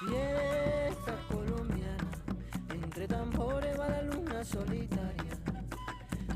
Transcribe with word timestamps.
Fiesta 0.00 1.14
colombiana, 1.28 2.10
entre 2.72 3.06
tambores 3.06 3.78
va 3.78 3.86
la 3.86 4.02
luna 4.04 4.42
solitaria. 4.42 5.36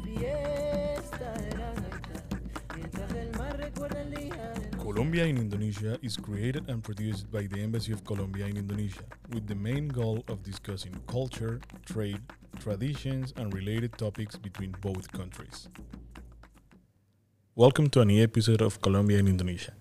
Fiesta 0.05 1.33
de 1.33 1.57
la 1.57 1.73
gaita, 1.73 2.29
mientras 2.77 3.15
el 3.15 3.31
mar 3.39 3.57
recuerda 3.57 4.03
el 4.03 4.11
día 4.11 4.53
de 4.53 4.77
Colombia 4.77 5.27
in 5.27 5.39
Indonesia 5.39 5.99
is 6.03 6.19
created 6.19 6.69
and 6.69 6.83
produced 6.83 7.31
by 7.33 7.47
the 7.47 7.59
Embassy 7.63 7.93
of 7.93 8.05
Colombia 8.05 8.47
in 8.49 8.59
Indonesia, 8.59 9.05
with 9.33 9.47
the 9.47 9.55
main 9.55 9.89
goal 9.89 10.23
of 10.29 10.43
discussing 10.43 10.93
culture, 11.07 11.59
trade, 11.87 12.21
traditions, 12.61 13.33
and 13.39 13.55
related 13.55 13.97
topics 13.97 14.37
between 14.37 14.75
both 14.83 15.11
countries. 15.11 15.71
Welcome 17.55 17.89
to 17.93 18.03
a 18.03 18.05
new 18.05 18.23
episode 18.23 18.61
of 18.61 18.83
Colombia 18.83 19.21
in 19.21 19.27
Indonesia. 19.27 19.73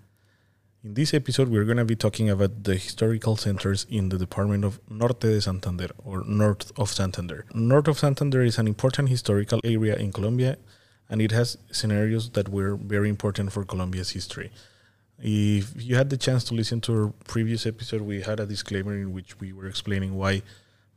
In 0.86 0.96
this 0.96 1.14
episode, 1.14 1.48
we're 1.48 1.64
going 1.64 1.78
to 1.78 1.86
be 1.86 1.96
talking 1.96 2.30
about 2.30 2.66
the 2.66 2.76
historical 2.76 3.38
centers 3.38 3.86
in 3.90 4.10
the 4.10 4.18
department 4.18 4.66
of 4.66 4.82
Norte 4.90 5.22
de 5.22 5.40
Santander, 5.40 5.88
or 6.04 6.26
North 6.26 6.78
of 6.78 6.92
Santander. 6.92 7.46
North 7.54 7.88
of 7.88 7.98
Santander 7.98 8.42
is 8.42 8.58
an 8.58 8.68
important 8.68 9.08
historical 9.08 9.62
area 9.64 9.96
in 9.96 10.12
Colombia, 10.12 10.58
and 11.10 11.22
it 11.22 11.32
has 11.32 11.58
scenarios 11.72 12.32
that 12.32 12.50
were 12.50 12.76
very 12.76 13.08
important 13.08 13.54
for 13.54 13.64
Colombia's 13.64 14.10
history. 14.10 14.52
If 15.20 15.74
you 15.82 15.96
had 15.96 16.10
the 16.10 16.18
chance 16.18 16.44
to 16.46 16.54
listen 16.54 16.82
to 16.82 16.94
our 16.94 17.14
previous 17.28 17.66
episode, 17.66 18.02
we 18.02 18.22
had 18.22 18.42
a 18.42 18.46
disclaimer 18.46 18.94
in 18.94 19.14
which 19.14 19.40
we 19.40 19.54
were 19.54 19.68
explaining 19.68 20.16
why 20.16 20.42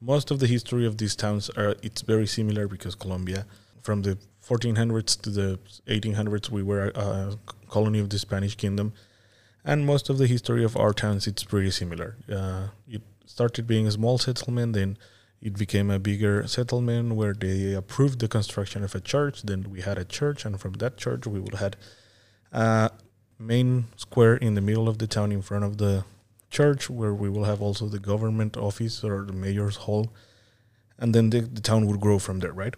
most 0.01 0.33
of 0.33 0.41
the 0.41 0.49
history 0.49 0.85
of 0.85 0.99
these 0.99 1.15
towns 1.15 1.49
are 1.51 1.77
it's 1.80 2.03
very 2.03 2.27
similar 2.27 2.66
because 2.66 2.97
Colombia, 2.97 3.47
from 3.83 4.03
the 4.03 4.19
1400s 4.45 5.21
to 5.23 5.30
the 5.30 5.61
1800s, 5.87 6.51
we 6.51 6.65
were 6.65 6.91
a, 6.97 7.39
colony 7.69 8.01
of 8.01 8.11
the 8.11 8.19
Spanish 8.19 8.57
kingdom, 8.57 8.93
and 9.66 9.84
most 9.84 10.09
of 10.09 10.16
the 10.16 10.29
history 10.29 10.65
of 10.65 10.77
our 10.77 10.93
towns 10.93 11.27
it's 11.27 11.45
pretty 11.45 11.73
similar. 11.73 12.16
Uh, 12.33 12.69
it 12.88 13.02
started 13.27 13.66
being 13.66 13.87
a 13.87 13.91
small 13.91 14.16
settlement, 14.16 14.73
then 14.74 14.96
it 15.43 15.59
became 15.59 15.91
a 15.91 15.99
bigger 15.99 16.46
settlement 16.46 17.15
where 17.15 17.35
they 17.35 17.74
approved 17.74 18.21
the 18.21 18.29
construction 18.29 18.85
of 18.85 18.95
a 18.95 19.01
church. 19.01 19.43
Then 19.43 19.66
we 19.68 19.82
had 19.82 19.99
a 19.99 20.04
church, 20.04 20.45
and 20.46 20.59
from 20.59 20.74
that 20.74 20.96
church 20.96 21.26
we 21.26 21.41
would 21.41 21.57
had 21.57 21.76
a 22.52 22.91
main 23.38 23.88
square 23.96 24.37
in 24.37 24.54
the 24.54 24.60
middle 24.60 24.88
of 24.88 24.99
the 24.99 25.07
town 25.07 25.32
in 25.32 25.43
front 25.43 25.65
of 25.65 25.79
the 25.79 26.04
church 26.48 26.88
where 26.88 27.13
we 27.13 27.29
will 27.29 27.45
have 27.45 27.60
also 27.60 27.87
the 27.87 27.98
government 27.98 28.57
office 28.57 29.02
or 29.02 29.24
the 29.24 29.32
mayor's 29.32 29.76
hall 29.76 30.13
and 30.96 31.15
then 31.15 31.30
the, 31.30 31.41
the 31.41 31.60
town 31.60 31.87
would 31.87 32.01
grow 32.01 32.19
from 32.19 32.38
there 32.38 32.52
right 32.52 32.74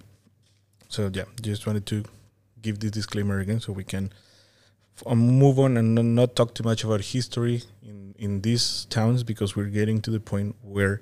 so 0.89 1.11
yeah 1.13 1.25
just 1.43 1.67
wanted 1.67 1.85
to 1.87 2.03
give 2.63 2.81
this 2.81 2.91
disclaimer 2.91 3.39
again 3.39 3.61
so 3.61 3.73
we 3.73 3.85
can 3.85 4.11
move 5.07 5.59
on 5.59 5.77
and 5.77 6.15
not 6.15 6.37
talk 6.37 6.55
too 6.55 6.63
much 6.63 6.85
about 6.85 7.01
history 7.01 7.63
in 7.83 8.15
in 8.19 8.41
these 8.43 8.87
towns 8.87 9.23
because 9.23 9.55
we're 9.55 9.73
getting 9.79 10.01
to 10.03 10.11
the 10.11 10.21
point 10.21 10.57
where 10.63 11.01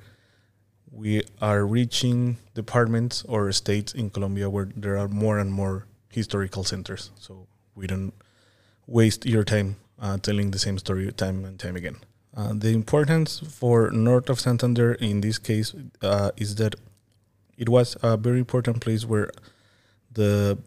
we 0.90 1.22
are 1.40 1.66
reaching 1.66 2.36
departments 2.54 3.24
or 3.24 3.50
states 3.52 3.94
in 3.94 4.10
Colombia 4.10 4.48
where 4.48 4.68
there 4.76 4.96
are 4.98 5.08
more 5.08 5.38
and 5.38 5.52
more 5.52 5.86
historical 6.10 6.64
centers 6.64 7.10
so 7.18 7.46
we 7.74 7.86
don't 7.86 8.12
waste 8.86 9.26
your 9.26 9.44
time 9.44 9.76
uh, 10.00 10.16
telling 10.18 10.50
the 10.50 10.58
same 10.58 10.78
story 10.78 11.10
time 11.12 11.44
and 11.44 11.58
time 11.58 11.76
again. 11.76 11.96
Uh, 12.36 12.52
the 12.54 12.68
importance 12.68 13.40
for 13.40 13.90
North 13.90 14.28
of 14.28 14.38
Santander 14.38 14.92
in 14.94 15.22
this 15.22 15.38
case 15.38 15.74
uh, 16.02 16.30
is 16.36 16.56
that 16.56 16.74
it 17.56 17.68
was 17.68 17.96
a 18.02 18.16
very 18.16 18.38
important 18.38 18.80
place 18.80 19.06
where 19.06 19.30
the 20.12 20.58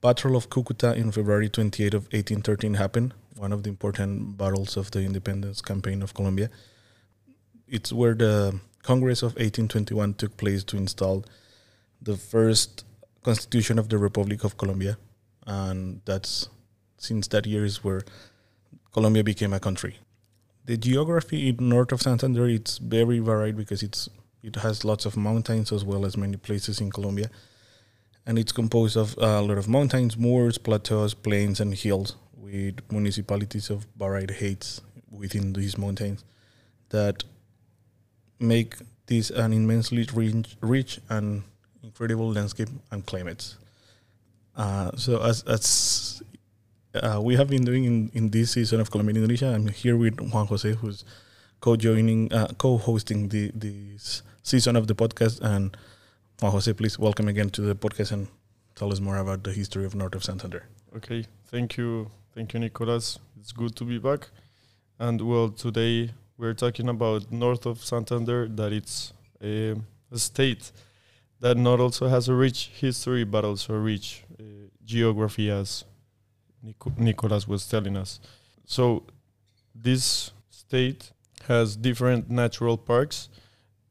Battle 0.00 0.36
of 0.36 0.48
Cucuta 0.48 0.94
in 0.94 1.10
February 1.10 1.48
28 1.48 1.92
of 1.92 2.02
1813 2.04 2.74
happened, 2.74 3.14
one 3.36 3.52
of 3.52 3.64
the 3.64 3.68
important 3.68 4.36
battles 4.38 4.76
of 4.76 4.92
the 4.92 5.00
independence 5.00 5.60
campaign 5.60 6.02
of 6.02 6.14
Colombia. 6.14 6.50
It's 7.66 7.92
where 7.92 8.14
the 8.14 8.60
Congress 8.82 9.22
of 9.22 9.32
1821 9.32 10.14
took 10.14 10.36
place 10.36 10.62
to 10.64 10.76
install 10.76 11.24
the 12.00 12.16
first 12.16 12.84
constitution 13.24 13.78
of 13.78 13.88
the 13.88 13.98
Republic 13.98 14.44
of 14.44 14.56
Colombia, 14.56 14.98
and 15.46 16.00
that's 16.04 16.48
since 16.96 17.26
that 17.28 17.46
year 17.46 17.64
is 17.64 17.82
where 17.82 18.02
Colombia 18.92 19.24
became 19.24 19.52
a 19.52 19.60
country. 19.60 19.98
The 20.64 20.76
geography 20.76 21.48
in 21.48 21.68
north 21.68 21.90
of 21.90 22.02
Santander 22.02 22.46
it's 22.46 22.78
very 22.78 23.18
varied 23.18 23.56
because 23.56 23.82
it's 23.82 24.08
it 24.44 24.54
has 24.56 24.84
lots 24.84 25.04
of 25.06 25.16
mountains 25.16 25.72
as 25.72 25.84
well 25.84 26.06
as 26.06 26.16
many 26.16 26.36
places 26.36 26.80
in 26.80 26.92
Colombia, 26.92 27.30
and 28.28 28.38
it's 28.38 28.52
composed 28.52 28.94
of 28.94 29.16
a 29.16 29.40
lot 29.40 29.56
of 29.56 29.66
mountains, 29.68 30.18
moors, 30.18 30.58
plateaus, 30.58 31.14
plains, 31.14 31.60
and 31.60 31.72
hills 31.72 32.14
with 32.36 32.74
municipalities 32.92 33.70
of 33.70 33.86
varied 33.96 34.30
heights 34.38 34.82
within 35.10 35.54
these 35.54 35.78
mountains 35.78 36.24
that 36.90 37.24
make 38.38 38.76
this 39.06 39.30
an 39.30 39.54
immensely 39.54 40.06
rich, 40.14 40.56
rich 40.60 41.00
and 41.08 41.42
incredible 41.82 42.30
landscape 42.30 42.68
and 42.90 43.06
climates. 43.06 43.56
Uh, 44.54 44.90
so 44.94 45.22
as 45.22 45.42
as 45.44 46.22
uh, 46.94 47.18
we 47.22 47.34
have 47.34 47.48
been 47.48 47.64
doing 47.64 47.84
in, 47.84 48.10
in 48.12 48.28
this 48.28 48.50
season 48.50 48.78
of 48.78 48.90
Colombia 48.90 49.12
in 49.12 49.22
Indonesia. 49.22 49.54
I'm 49.54 49.68
here 49.68 49.96
with 49.96 50.20
Juan 50.20 50.46
Jose, 50.48 50.70
who's 50.74 51.02
co-joining, 51.60 52.30
uh, 52.32 52.48
co-hosting 52.58 53.28
the 53.28 53.52
this 53.54 54.22
season 54.42 54.76
of 54.76 54.86
the 54.86 54.94
podcast. 54.94 55.40
And 55.40 55.76
Juan 56.40 56.52
Jose, 56.52 56.72
please 56.72 56.96
welcome 57.00 57.26
again 57.26 57.50
to 57.50 57.62
the 57.62 57.74
podcast 57.74 58.12
and 58.12 58.28
tell 58.76 58.92
us 58.92 59.00
more 59.00 59.16
about 59.16 59.42
the 59.42 59.52
history 59.52 59.84
of 59.84 59.96
North 59.96 60.14
of 60.14 60.22
Santander. 60.22 60.68
Okay, 60.96 61.26
thank 61.46 61.76
you, 61.76 62.12
thank 62.32 62.54
you, 62.54 62.60
Nicolas. 62.60 63.18
It's 63.40 63.50
good 63.50 63.74
to 63.74 63.84
be 63.84 63.98
back. 63.98 64.28
And 65.00 65.20
well, 65.20 65.48
today 65.48 66.12
we're 66.36 66.54
talking 66.54 66.88
about 66.88 67.32
north 67.32 67.66
of 67.66 67.84
Santander, 67.84 68.46
that 68.50 68.72
it's 68.72 69.12
a, 69.42 69.74
a 70.12 70.18
state 70.18 70.70
that 71.40 71.56
not 71.56 71.80
also 71.80 72.06
has 72.06 72.28
a 72.28 72.34
rich 72.34 72.70
history, 72.72 73.24
but 73.24 73.44
also 73.44 73.74
a 73.74 73.78
rich 73.80 74.22
uh, 74.38 74.44
geography, 74.84 75.50
as 75.50 75.84
Nico- 76.62 76.94
Nicolas 76.96 77.48
was 77.48 77.66
telling 77.66 77.96
us. 77.96 78.20
So, 78.64 79.02
this 79.74 80.30
state 80.50 81.10
has 81.48 81.74
different 81.76 82.30
natural 82.30 82.76
parks, 82.76 83.28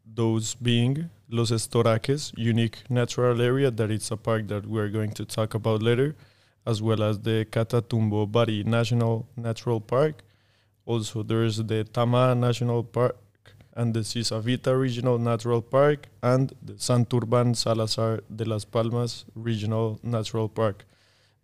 those 0.06 0.56
being 0.56 1.10
Los 1.30 1.52
Estoraques, 1.52 2.32
unique 2.38 2.90
natural 2.90 3.42
area, 3.42 3.70
that 3.70 3.92
it's 3.92 4.12
a 4.12 4.18
park 4.18 4.48
that 4.48 4.66
we're 4.66 4.88
going 4.88 5.12
to 5.12 5.26
talk 5.26 5.54
about 5.54 5.84
later, 5.84 6.16
as 6.66 6.82
well 6.82 7.04
as 7.04 7.20
the 7.20 7.46
Catatumbo 7.52 8.32
Bari 8.32 8.64
National 8.64 9.28
Natural 9.36 9.82
Park. 9.82 10.24
Also, 10.86 11.24
there's 11.24 11.58
the 11.58 11.84
Tama 11.84 12.34
National 12.34 12.82
Park 12.82 13.18
and 13.76 13.94
the 13.94 14.00
Sisavita 14.00 14.80
Regional 14.80 15.20
Natural 15.20 15.62
Park 15.62 16.08
and 16.24 16.54
the 16.64 16.74
Santurban 16.74 17.56
Salazar 17.56 18.22
de 18.34 18.46
las 18.46 18.64
Palmas 18.64 19.26
Regional 19.36 20.00
Natural 20.04 20.48
Park. 20.48 20.86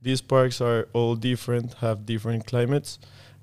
These 0.01 0.21
parks 0.21 0.61
are 0.61 0.87
all 0.93 1.15
different, 1.15 1.73
have 1.75 2.05
different 2.05 2.45
climates, 2.47 2.99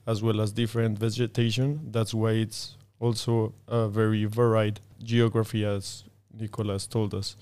as 0.07 0.23
well 0.23 0.41
as 0.41 0.53
different 0.53 0.99
vegetation. 0.99 1.81
That's 1.91 2.15
why 2.15 2.33
it's 2.33 2.77
also 2.99 3.53
a 3.69 3.89
very 3.89 4.25
varied 4.25 4.81
geography, 5.03 5.65
as 5.65 6.05
Nicolas 6.39 6.87
told 6.87 7.15
us. 7.15 7.37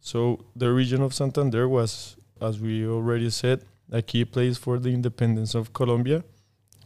So 0.00 0.44
the 0.56 0.72
region 0.72 1.02
of 1.02 1.14
Santander 1.14 1.68
was, 1.68 2.16
as 2.40 2.58
we 2.58 2.86
already 2.86 3.30
said, 3.30 3.64
a 3.92 4.02
key 4.02 4.24
place 4.24 4.56
for 4.56 4.78
the 4.78 4.90
independence 4.90 5.54
of 5.54 5.72
Colombia, 5.72 6.24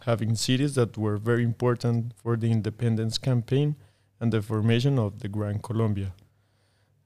having 0.05 0.35
cities 0.35 0.75
that 0.75 0.99
were 0.99 1.17
very 1.17 1.45
important 1.45 2.13
for 2.23 2.37
the 2.37 2.51
independence 2.51 3.19
campaign 3.19 3.77
and 4.21 4.33
the 4.33 4.43
formation 4.43 4.99
of 4.99 5.21
the 5.21 5.29
Grand 5.29 5.63
Colombia. 5.63 6.13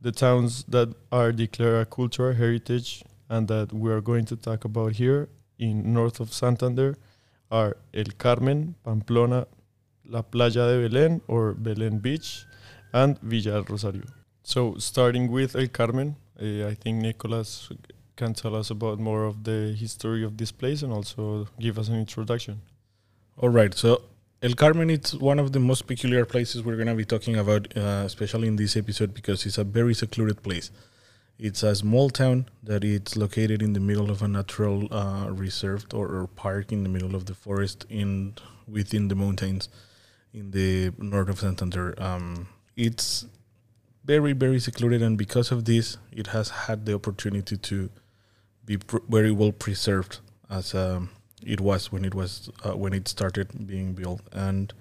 The 0.00 0.12
towns 0.12 0.64
that 0.68 0.94
are 1.10 1.32
declared 1.32 1.82
a 1.82 1.86
cultural 1.86 2.34
heritage 2.34 3.02
and 3.28 3.48
that 3.48 3.72
we 3.72 3.90
are 3.90 4.00
going 4.00 4.24
to 4.26 4.36
talk 4.36 4.64
about 4.64 4.92
here 4.92 5.28
in 5.58 5.92
north 5.92 6.20
of 6.20 6.32
Santander 6.32 6.96
are 7.50 7.76
El 7.92 8.12
Carmen, 8.16 8.74
Pamplona, 8.84 9.46
La 10.04 10.22
Playa 10.22 10.66
de 10.66 10.88
Belén 10.88 11.20
or 11.26 11.54
Belén 11.54 12.00
Beach, 12.00 12.46
and 13.02 13.18
Villa 13.20 13.62
Rosario. 13.62 14.06
So, 14.42 14.76
starting 14.78 15.30
with 15.30 15.54
El 15.56 15.68
Carmen, 15.68 16.16
uh, 16.40 16.66
I 16.72 16.74
think 16.74 17.02
Nicolas 17.02 17.70
can 18.16 18.34
tell 18.34 18.54
us 18.56 18.70
about 18.70 18.98
more 18.98 19.24
of 19.24 19.44
the 19.44 19.60
history 19.78 20.24
of 20.24 20.36
this 20.36 20.52
place 20.52 20.82
and 20.82 20.92
also 20.92 21.48
give 21.60 21.78
us 21.78 21.88
an 21.88 21.96
introduction. 21.96 22.60
All 23.36 23.50
right, 23.50 23.72
so 23.72 24.02
El 24.42 24.54
Carmen 24.54 24.90
it's 24.90 25.14
one 25.14 25.38
of 25.38 25.52
the 25.52 25.60
most 25.60 25.86
peculiar 25.86 26.24
places 26.24 26.62
we're 26.62 26.76
going 26.76 26.88
to 26.88 26.94
be 26.94 27.04
talking 27.04 27.36
about, 27.36 27.62
uh, 27.76 28.02
especially 28.04 28.48
in 28.48 28.56
this 28.56 28.76
episode, 28.76 29.14
because 29.14 29.46
it's 29.46 29.58
a 29.58 29.64
very 29.64 29.94
secluded 29.94 30.42
place. 30.42 30.70
It's 31.38 31.62
a 31.62 31.74
small 31.74 32.10
town 32.10 32.46
that 32.64 32.82
it's 32.82 33.16
located 33.16 33.62
in 33.62 33.72
the 33.72 33.80
middle 33.80 34.10
of 34.10 34.22
a 34.22 34.28
natural 34.28 34.92
uh, 34.92 35.28
reserve 35.30 35.86
or, 35.94 36.08
or 36.08 36.26
park 36.26 36.72
in 36.72 36.82
the 36.82 36.88
middle 36.88 37.14
of 37.14 37.26
the 37.26 37.34
forest 37.34 37.86
in 37.88 38.34
within 38.66 39.06
the 39.08 39.14
mountains 39.14 39.68
in 40.34 40.50
the 40.50 40.92
north 40.98 41.28
of 41.28 41.38
Santander. 41.38 41.94
Um, 41.98 42.48
it's 42.78 43.26
very 44.04 44.32
very 44.32 44.60
secluded, 44.60 45.02
and 45.02 45.18
because 45.18 45.52
of 45.52 45.64
this, 45.64 45.98
it 46.12 46.28
has 46.28 46.48
had 46.66 46.86
the 46.86 46.94
opportunity 46.94 47.56
to 47.58 47.90
be 48.64 48.76
pr- 48.78 49.04
very 49.08 49.32
well 49.32 49.52
preserved 49.52 50.20
as 50.50 50.74
um, 50.74 51.10
it 51.44 51.60
was 51.60 51.92
when 51.92 52.04
it 52.04 52.14
was 52.14 52.50
uh, 52.64 52.76
when 52.76 52.92
it 52.94 53.08
started 53.08 53.66
being 53.66 53.94
built, 53.94 54.22
and 54.32 54.72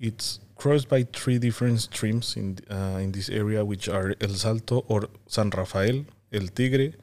It's 0.00 0.40
crossed 0.56 0.88
by 0.88 1.04
three 1.04 1.38
different 1.38 1.80
streams 1.80 2.36
in 2.36 2.58
uh, 2.70 2.98
in 3.04 3.12
this 3.12 3.28
area, 3.28 3.64
which 3.64 3.88
are 3.88 4.14
El 4.20 4.34
Salto 4.34 4.84
or 4.88 5.08
San 5.26 5.50
Rafael, 5.50 6.04
El 6.32 6.46
Tigre, 6.48 6.94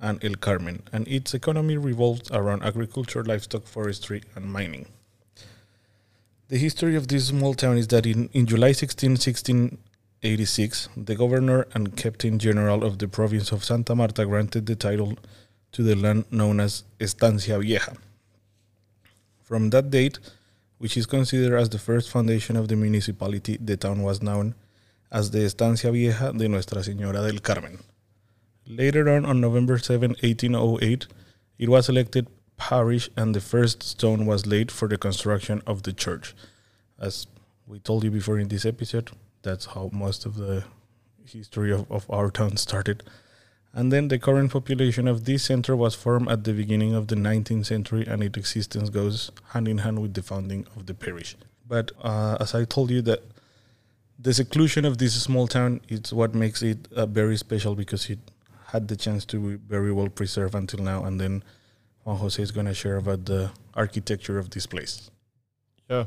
and 0.00 0.22
El 0.24 0.34
Carmen, 0.36 0.82
and 0.92 1.06
its 1.08 1.34
economy 1.34 1.76
revolves 1.76 2.30
around 2.30 2.62
agriculture, 2.64 3.22
livestock, 3.24 3.66
forestry, 3.66 4.22
and 4.34 4.52
mining. 4.52 4.86
The 6.48 6.56
history 6.56 6.96
of 6.96 7.08
this 7.08 7.26
small 7.26 7.52
town 7.52 7.76
is 7.76 7.88
that 7.88 8.06
in, 8.06 8.30
in 8.32 8.46
July 8.46 8.72
16, 8.72 9.10
1686, 9.10 10.88
the 10.96 11.14
governor 11.14 11.66
and 11.74 11.94
captain 11.94 12.38
general 12.38 12.84
of 12.84 12.98
the 12.98 13.06
province 13.06 13.52
of 13.52 13.62
Santa 13.62 13.94
Marta 13.94 14.24
granted 14.24 14.64
the 14.64 14.74
title 14.74 15.18
to 15.72 15.82
the 15.82 15.94
land 15.94 16.24
known 16.30 16.58
as 16.58 16.84
Estancia 16.98 17.58
Vieja. 17.58 17.92
From 19.42 19.68
that 19.70 19.90
date, 19.90 20.18
which 20.78 20.96
is 20.96 21.04
considered 21.04 21.54
as 21.54 21.68
the 21.68 21.78
first 21.78 22.08
foundation 22.08 22.56
of 22.56 22.68
the 22.68 22.76
municipality, 22.76 23.58
the 23.60 23.76
town 23.76 24.02
was 24.02 24.22
known 24.22 24.54
as 25.12 25.30
the 25.30 25.44
Estancia 25.44 25.92
Vieja 25.92 26.32
de 26.32 26.48
Nuestra 26.48 26.80
Señora 26.80 27.26
del 27.26 27.40
Carmen. 27.40 27.80
Later 28.66 29.10
on, 29.10 29.26
on 29.26 29.42
November 29.42 29.76
7, 29.76 30.12
1808, 30.22 31.08
it 31.58 31.68
was 31.68 31.90
elected 31.90 32.26
parish 32.58 33.08
and 33.16 33.34
the 33.34 33.40
first 33.40 33.82
stone 33.82 34.26
was 34.26 34.46
laid 34.46 34.70
for 34.70 34.88
the 34.88 34.98
construction 34.98 35.62
of 35.66 35.84
the 35.84 35.92
church. 35.92 36.34
As 37.00 37.26
we 37.66 37.78
told 37.78 38.04
you 38.04 38.10
before 38.10 38.38
in 38.38 38.48
this 38.48 38.66
episode, 38.66 39.10
that's 39.42 39.66
how 39.66 39.88
most 39.92 40.26
of 40.26 40.34
the 40.36 40.64
history 41.24 41.72
of, 41.72 41.90
of 41.90 42.04
our 42.10 42.30
town 42.30 42.56
started. 42.56 43.02
And 43.72 43.92
then 43.92 44.08
the 44.08 44.18
current 44.18 44.50
population 44.50 45.06
of 45.06 45.24
this 45.24 45.44
center 45.44 45.76
was 45.76 45.94
formed 45.94 46.28
at 46.30 46.44
the 46.44 46.52
beginning 46.52 46.94
of 46.94 47.08
the 47.08 47.14
19th 47.14 47.66
century 47.66 48.04
and 48.06 48.22
its 48.22 48.36
existence 48.36 48.90
goes 48.90 49.30
hand 49.52 49.68
in 49.68 49.78
hand 49.78 50.00
with 50.00 50.14
the 50.14 50.22
founding 50.22 50.66
of 50.74 50.86
the 50.86 50.94
parish. 50.94 51.36
But 51.66 51.92
uh, 52.02 52.38
as 52.40 52.54
I 52.54 52.64
told 52.64 52.90
you 52.90 53.02
that 53.02 53.22
the 54.18 54.34
seclusion 54.34 54.84
of 54.84 54.98
this 54.98 55.20
small 55.22 55.46
town 55.46 55.80
is 55.88 56.12
what 56.12 56.34
makes 56.34 56.62
it 56.62 56.88
uh, 56.92 57.06
very 57.06 57.36
special 57.36 57.74
because 57.74 58.10
it 58.10 58.18
had 58.68 58.88
the 58.88 58.96
chance 58.96 59.24
to 59.26 59.38
be 59.38 59.54
very 59.56 59.92
well 59.92 60.08
preserved 60.08 60.54
until 60.54 60.80
now 60.80 61.04
and 61.04 61.20
then 61.20 61.44
Juan 62.08 62.16
Jose 62.16 62.42
is 62.42 62.50
going 62.50 62.64
to 62.64 62.72
share 62.72 62.96
about 62.96 63.26
the 63.26 63.50
architecture 63.74 64.38
of 64.38 64.48
this 64.48 64.64
place. 64.64 65.10
Yeah, 65.90 66.06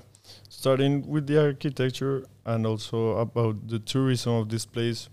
starting 0.49 1.07
with 1.07 1.27
the 1.27 1.39
architecture 1.39 2.25
and 2.43 2.65
also 2.65 3.17
about 3.17 3.67
the 3.67 3.77
tourism 3.77 4.33
of 4.33 4.49
this 4.49 4.65
place, 4.65 5.09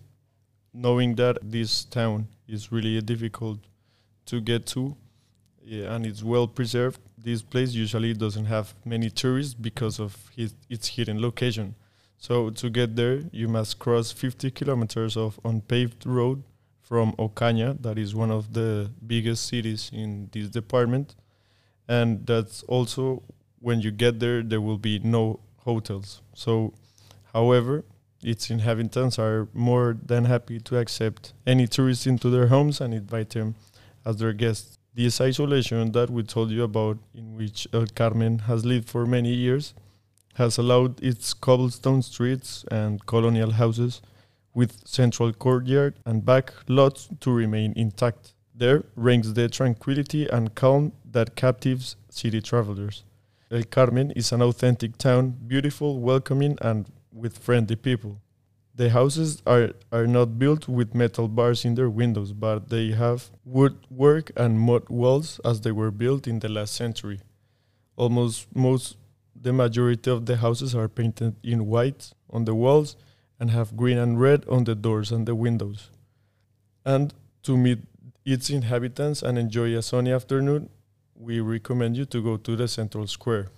knowing 0.72 1.14
that 1.16 1.36
this 1.42 1.84
town 1.84 2.26
is 2.46 2.72
really 2.72 2.98
difficult 3.02 3.58
to 4.24 4.40
get 4.40 4.64
to 4.68 4.96
yeah, 5.62 5.94
and 5.94 6.06
it's 6.06 6.22
well 6.22 6.48
preserved. 6.48 7.00
This 7.18 7.42
place 7.42 7.74
usually 7.74 8.14
doesn't 8.14 8.46
have 8.46 8.72
many 8.86 9.10
tourists 9.10 9.52
because 9.52 10.00
of 10.00 10.16
his, 10.34 10.54
its 10.70 10.88
hidden 10.88 11.20
location. 11.20 11.74
So 12.16 12.48
to 12.48 12.70
get 12.70 12.96
there, 12.96 13.24
you 13.30 13.46
must 13.46 13.78
cross 13.78 14.10
50 14.10 14.50
kilometers 14.52 15.18
of 15.18 15.38
unpaved 15.44 16.06
road 16.06 16.42
from 16.88 17.12
Ocaña, 17.18 17.80
that 17.82 17.98
is 17.98 18.14
one 18.14 18.30
of 18.30 18.54
the 18.54 18.90
biggest 19.06 19.46
cities 19.46 19.90
in 19.92 20.30
this 20.32 20.48
department. 20.48 21.14
And 21.86 22.26
that's 22.26 22.62
also 22.62 23.22
when 23.60 23.80
you 23.82 23.90
get 23.90 24.20
there, 24.20 24.42
there 24.42 24.62
will 24.62 24.78
be 24.78 24.98
no 25.00 25.40
hotels. 25.58 26.22
So, 26.34 26.72
however, 27.34 27.84
its 28.22 28.48
inhabitants 28.48 29.18
are 29.18 29.48
more 29.52 29.98
than 30.02 30.24
happy 30.24 30.60
to 30.60 30.78
accept 30.78 31.34
any 31.46 31.66
tourists 31.66 32.06
into 32.06 32.30
their 32.30 32.46
homes 32.46 32.80
and 32.80 32.94
invite 32.94 33.30
them 33.30 33.54
as 34.06 34.16
their 34.16 34.32
guests. 34.32 34.78
This 34.94 35.20
isolation 35.20 35.92
that 35.92 36.08
we 36.08 36.22
told 36.22 36.50
you 36.50 36.62
about, 36.62 36.98
in 37.14 37.36
which 37.36 37.68
El 37.72 37.86
Carmen 37.94 38.40
has 38.40 38.64
lived 38.64 38.88
for 38.88 39.06
many 39.06 39.34
years, 39.34 39.74
has 40.34 40.56
allowed 40.56 41.02
its 41.02 41.34
cobblestone 41.34 42.00
streets 42.00 42.64
and 42.70 43.04
colonial 43.04 43.52
houses 43.52 44.00
with 44.58 44.72
central 44.84 45.32
courtyard 45.32 45.94
and 46.04 46.24
back 46.24 46.52
lots 46.66 47.08
to 47.20 47.30
remain 47.30 47.72
intact. 47.76 48.34
There 48.52 48.82
reigns 48.96 49.34
the 49.34 49.48
tranquility 49.48 50.26
and 50.26 50.52
calm 50.56 50.92
that 51.12 51.36
captives 51.36 51.94
city 52.10 52.40
travelers. 52.40 53.04
El 53.52 53.62
Carmen 53.62 54.10
is 54.22 54.32
an 54.32 54.42
authentic 54.42 54.98
town, 54.98 55.36
beautiful, 55.46 56.00
welcoming, 56.00 56.58
and 56.60 56.90
with 57.12 57.38
friendly 57.38 57.76
people. 57.76 58.18
The 58.74 58.90
houses 58.90 59.42
are, 59.46 59.70
are 59.92 60.08
not 60.08 60.40
built 60.40 60.66
with 60.66 60.92
metal 60.92 61.28
bars 61.28 61.64
in 61.64 61.76
their 61.76 61.88
windows, 61.88 62.32
but 62.32 62.68
they 62.68 62.90
have 62.90 63.30
woodwork 63.44 64.32
and 64.36 64.58
mud 64.58 64.88
walls 64.88 65.40
as 65.44 65.60
they 65.60 65.72
were 65.72 65.92
built 65.92 66.26
in 66.26 66.40
the 66.40 66.48
last 66.48 66.74
century. 66.74 67.20
Almost 67.94 68.48
most 68.56 68.96
the 69.40 69.52
majority 69.52 70.10
of 70.10 70.26
the 70.26 70.38
houses 70.38 70.74
are 70.74 70.88
painted 70.88 71.36
in 71.44 71.66
white 71.66 72.10
on 72.28 72.44
the 72.44 72.56
walls 72.56 72.96
and 73.40 73.50
have 73.50 73.76
green 73.76 73.98
and 73.98 74.20
red 74.20 74.44
on 74.48 74.64
the 74.64 74.74
doors 74.74 75.10
and 75.12 75.26
the 75.26 75.34
windows. 75.34 75.90
And 76.84 77.14
to 77.42 77.56
meet 77.56 77.80
its 78.24 78.50
inhabitants 78.50 79.22
and 79.22 79.38
enjoy 79.38 79.76
a 79.76 79.82
sunny 79.82 80.12
afternoon, 80.12 80.68
we 81.14 81.40
recommend 81.40 81.96
you 81.96 82.04
to 82.06 82.22
go 82.22 82.36
to 82.36 82.56
the 82.56 82.68
central 82.68 83.06
square. 83.06 83.48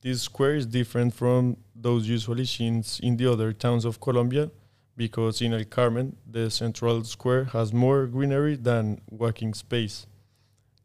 This 0.00 0.22
square 0.22 0.54
is 0.54 0.66
different 0.66 1.14
from 1.14 1.56
those 1.74 2.08
usually 2.08 2.44
seen 2.44 2.84
in 3.02 3.16
the 3.16 3.30
other 3.30 3.52
towns 3.52 3.84
of 3.84 4.00
Colombia 4.00 4.50
because 4.96 5.40
in 5.40 5.52
El 5.52 5.64
Carmen, 5.64 6.16
the 6.30 6.50
central 6.50 7.02
square 7.04 7.44
has 7.46 7.72
more 7.72 8.06
greenery 8.06 8.56
than 8.56 9.00
walking 9.10 9.54
space. 9.54 10.06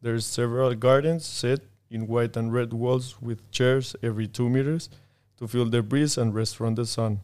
There's 0.01 0.25
several 0.25 0.74
gardens 0.75 1.25
set 1.25 1.60
in 1.90 2.07
white 2.07 2.38
and 2.38 2.54
red 2.54 2.74
walls 2.74 3.22
with 3.22 3.51
chairs 3.51 3.96
every 4.01 4.28
two 4.28 4.50
meters 4.50 4.90
to 5.38 5.48
feel 5.48 5.66
the 5.66 5.81
breeze 5.81 6.18
and 6.18 6.34
rest 6.34 6.56
from 6.56 6.75
the 6.75 6.86
sun. 6.86 7.19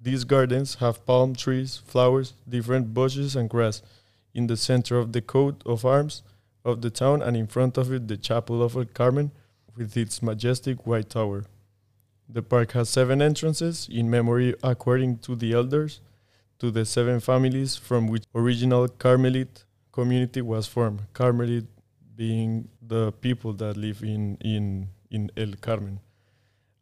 These 0.00 0.24
gardens 0.24 0.76
have 0.76 1.04
palm 1.06 1.34
trees, 1.34 1.78
flowers, 1.78 2.34
different 2.48 2.92
bushes, 2.92 3.34
and 3.34 3.48
grass. 3.48 3.82
In 4.34 4.46
the 4.46 4.56
center 4.56 4.98
of 4.98 5.12
the 5.12 5.22
coat 5.22 5.62
of 5.64 5.84
arms 5.84 6.22
of 6.64 6.82
the 6.82 6.90
town, 6.90 7.22
and 7.22 7.36
in 7.36 7.46
front 7.46 7.78
of 7.78 7.92
it, 7.92 8.06
the 8.06 8.16
chapel 8.16 8.62
of 8.62 8.76
El 8.76 8.84
Carmen 8.84 9.30
with 9.76 9.96
its 9.96 10.22
majestic 10.22 10.86
white 10.86 11.10
tower. 11.10 11.44
The 12.28 12.42
park 12.42 12.72
has 12.72 12.88
seven 12.88 13.22
entrances 13.22 13.88
in 13.90 14.10
memory, 14.10 14.54
according 14.62 15.18
to 15.18 15.36
the 15.36 15.52
elders, 15.52 16.00
to 16.58 16.70
the 16.70 16.84
seven 16.84 17.20
families 17.20 17.76
from 17.76 18.08
which 18.08 18.24
original 18.34 18.88
Carmelite 18.88 19.64
community 19.92 20.42
was 20.42 20.66
formed. 20.66 21.02
Carmelite 21.12 21.68
being 22.16 22.68
the 22.82 23.12
people 23.12 23.52
that 23.54 23.76
live 23.76 24.02
in, 24.02 24.36
in, 24.40 24.88
in 25.10 25.30
El 25.36 25.52
Carmen. 25.60 26.00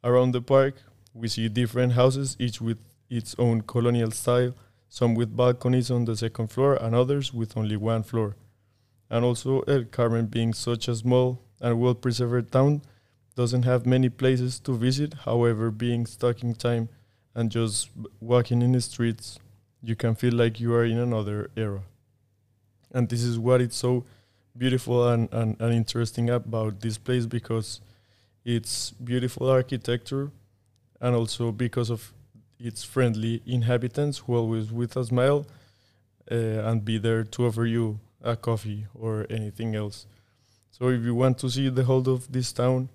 Around 0.02 0.32
the 0.32 0.40
park, 0.40 0.76
we 1.12 1.28
see 1.28 1.48
different 1.48 1.92
houses, 1.92 2.36
each 2.38 2.60
with 2.60 2.78
its 3.14 3.34
own 3.38 3.60
colonial 3.62 4.10
style, 4.10 4.54
some 4.88 5.14
with 5.14 5.36
balconies 5.36 5.90
on 5.90 6.04
the 6.04 6.16
second 6.16 6.48
floor 6.48 6.74
and 6.74 6.94
others 6.94 7.32
with 7.32 7.56
only 7.56 7.76
one 7.76 8.02
floor. 8.02 8.36
And 9.08 9.24
also, 9.24 9.60
El 9.60 9.84
Carmen 9.84 10.26
being 10.26 10.52
such 10.52 10.88
a 10.88 10.96
small 10.96 11.40
and 11.60 11.80
well 11.80 11.94
preserved 11.94 12.50
town, 12.52 12.82
doesn't 13.36 13.64
have 13.64 13.86
many 13.86 14.08
places 14.08 14.58
to 14.60 14.76
visit. 14.76 15.14
However, 15.24 15.70
being 15.70 16.06
stuck 16.06 16.42
in 16.42 16.54
time 16.54 16.88
and 17.34 17.50
just 17.50 17.90
walking 18.20 18.62
in 18.62 18.72
the 18.72 18.80
streets, 18.80 19.38
you 19.82 19.94
can 19.94 20.14
feel 20.14 20.34
like 20.34 20.60
you 20.60 20.74
are 20.74 20.84
in 20.84 20.98
another 20.98 21.50
era. 21.56 21.82
And 22.92 23.08
this 23.08 23.22
is 23.22 23.38
what 23.38 23.60
it's 23.60 23.76
so 23.76 24.04
beautiful 24.56 25.08
and, 25.08 25.28
and, 25.32 25.60
and 25.60 25.74
interesting 25.74 26.30
about 26.30 26.80
this 26.80 26.96
place 26.96 27.26
because 27.26 27.80
it's 28.44 28.90
beautiful 28.92 29.48
architecture 29.48 30.30
and 31.00 31.14
also 31.16 31.50
because 31.50 31.90
of 31.90 32.12
its 32.58 32.84
friendly 32.84 33.42
inhabitants 33.46 34.18
who 34.18 34.34
always 34.34 34.72
with 34.72 34.96
a 34.96 35.04
smile 35.04 35.46
uh, 36.30 36.34
and 36.34 36.84
be 36.84 36.98
there 36.98 37.24
to 37.24 37.46
offer 37.46 37.66
you 37.66 37.98
a 38.22 38.36
coffee 38.36 38.86
or 38.94 39.26
anything 39.30 39.74
else. 39.74 40.06
So 40.70 40.88
if 40.88 41.02
you 41.02 41.14
want 41.14 41.38
to 41.38 41.50
see 41.50 41.68
the 41.68 41.84
whole 41.84 42.08
of 42.08 42.32
this 42.32 42.52
town, 42.52 42.88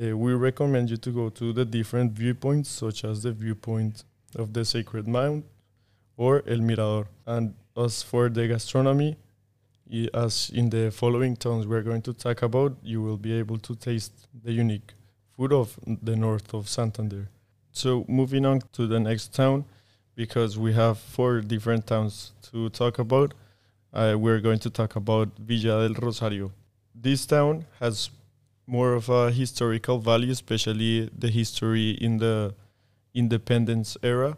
uh, 0.00 0.16
we 0.16 0.32
recommend 0.34 0.90
you 0.90 0.96
to 0.98 1.10
go 1.10 1.28
to 1.30 1.52
the 1.52 1.64
different 1.64 2.12
viewpoints, 2.12 2.68
such 2.68 3.04
as 3.04 3.22
the 3.22 3.32
viewpoint 3.32 4.04
of 4.36 4.52
the 4.52 4.64
Sacred 4.64 5.08
Mount 5.08 5.44
or 6.16 6.42
El 6.46 6.58
Mirador. 6.58 7.08
And 7.26 7.54
as 7.76 8.02
for 8.02 8.28
the 8.28 8.46
gastronomy, 8.46 9.16
as 10.12 10.50
in 10.50 10.68
the 10.70 10.90
following 10.90 11.36
towns 11.36 11.66
we're 11.66 11.82
going 11.82 12.02
to 12.02 12.12
talk 12.12 12.42
about, 12.42 12.76
you 12.82 13.00
will 13.00 13.16
be 13.16 13.32
able 13.32 13.58
to 13.58 13.74
taste 13.74 14.28
the 14.44 14.52
unique 14.52 14.92
food 15.36 15.52
of 15.52 15.78
the 15.84 16.16
north 16.16 16.52
of 16.52 16.68
Santander. 16.68 17.28
So 17.78 18.04
moving 18.08 18.44
on 18.44 18.60
to 18.72 18.88
the 18.88 18.98
next 18.98 19.32
town, 19.32 19.64
because 20.16 20.58
we 20.58 20.72
have 20.72 20.98
four 20.98 21.40
different 21.40 21.86
towns 21.86 22.32
to 22.50 22.70
talk 22.70 22.98
about, 22.98 23.34
uh, 23.92 24.16
we're 24.18 24.40
going 24.40 24.58
to 24.58 24.70
talk 24.70 24.96
about 24.96 25.28
Villa 25.38 25.86
del 25.86 25.94
Rosario. 25.94 26.50
This 26.92 27.24
town 27.24 27.66
has 27.78 28.10
more 28.66 28.94
of 28.94 29.08
a 29.08 29.30
historical 29.30 30.00
value, 30.00 30.32
especially 30.32 31.08
the 31.16 31.28
history 31.28 31.90
in 31.92 32.18
the 32.18 32.52
independence 33.14 33.96
era 34.02 34.36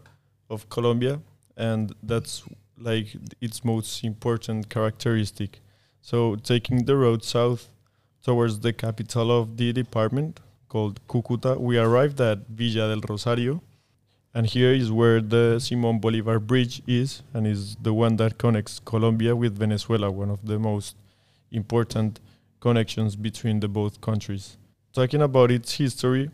of 0.51 0.69
Colombia, 0.69 1.19
and 1.57 1.95
that's 2.03 2.43
like 2.77 3.17
its 3.41 3.65
most 3.65 4.05
important 4.05 4.69
characteristic. 4.69 5.61
So 6.03 6.37
taking 6.37 6.85
the 6.85 6.95
road 6.95 7.25
south 7.25 7.71
towards 8.23 8.61
the 8.61 8.75
capital 8.75 9.33
of 9.33 9.57
the 9.57 9.73
department, 9.73 10.41
called 10.71 11.01
Cucuta, 11.09 11.59
we 11.59 11.77
arrived 11.77 12.21
at 12.21 12.39
Villa 12.49 12.89
del 12.89 13.03
Rosario. 13.07 13.61
And 14.33 14.47
here 14.47 14.73
is 14.73 14.91
where 14.93 15.21
the 15.21 15.59
Simon 15.59 15.99
Bolivar 15.99 16.39
Bridge 16.39 16.81
is, 16.87 17.23
and 17.35 17.47
is 17.47 17.77
the 17.83 17.93
one 17.93 18.17
that 18.17 18.39
connects 18.39 18.79
Colombia 18.79 19.35
with 19.35 19.59
Venezuela, 19.59 20.09
one 20.09 20.31
of 20.31 20.47
the 20.47 20.59
most 20.59 20.95
important 21.51 22.21
connections 22.61 23.17
between 23.17 23.59
the 23.59 23.69
both 23.69 24.01
countries. 24.01 24.57
Talking 24.93 25.21
about 25.21 25.51
its 25.51 25.73
history, 25.73 26.31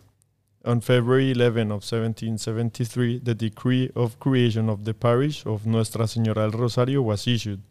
on 0.66 0.80
February 0.80 1.30
11 1.30 1.68
of 1.68 1.82
1773, 1.82 3.20
the 3.20 3.34
decree 3.34 3.90
of 3.96 4.18
creation 4.18 4.68
of 4.68 4.84
the 4.84 4.92
parish 4.92 5.46
of 5.46 5.64
Nuestra 5.64 6.04
Señora 6.04 6.50
del 6.50 6.60
Rosario 6.60 7.00
was 7.00 7.26
issued. 7.26 7.62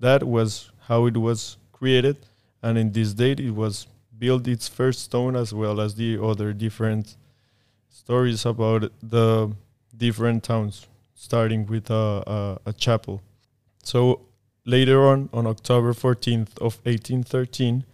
That 0.00 0.24
was 0.24 0.72
how 0.88 1.06
it 1.06 1.16
was 1.16 1.56
created, 1.72 2.16
and 2.62 2.76
in 2.76 2.90
this 2.90 3.14
date 3.14 3.38
it 3.38 3.52
was 3.52 3.86
built 4.18 4.46
its 4.48 4.68
first 4.68 5.00
stone 5.00 5.36
as 5.36 5.52
well 5.52 5.80
as 5.80 5.94
the 5.94 6.22
other 6.22 6.52
different 6.52 7.16
stories 7.88 8.44
about 8.46 8.90
the 9.02 9.52
different 9.96 10.44
towns, 10.44 10.86
starting 11.14 11.66
with 11.66 11.90
a, 11.90 12.22
a, 12.64 12.70
a 12.70 12.72
chapel. 12.72 13.20
So 13.82 14.20
later 14.64 15.06
on, 15.06 15.28
on 15.32 15.46
October 15.46 15.92
14th 15.92 16.56
of 16.58 16.78
1813, 16.84 17.84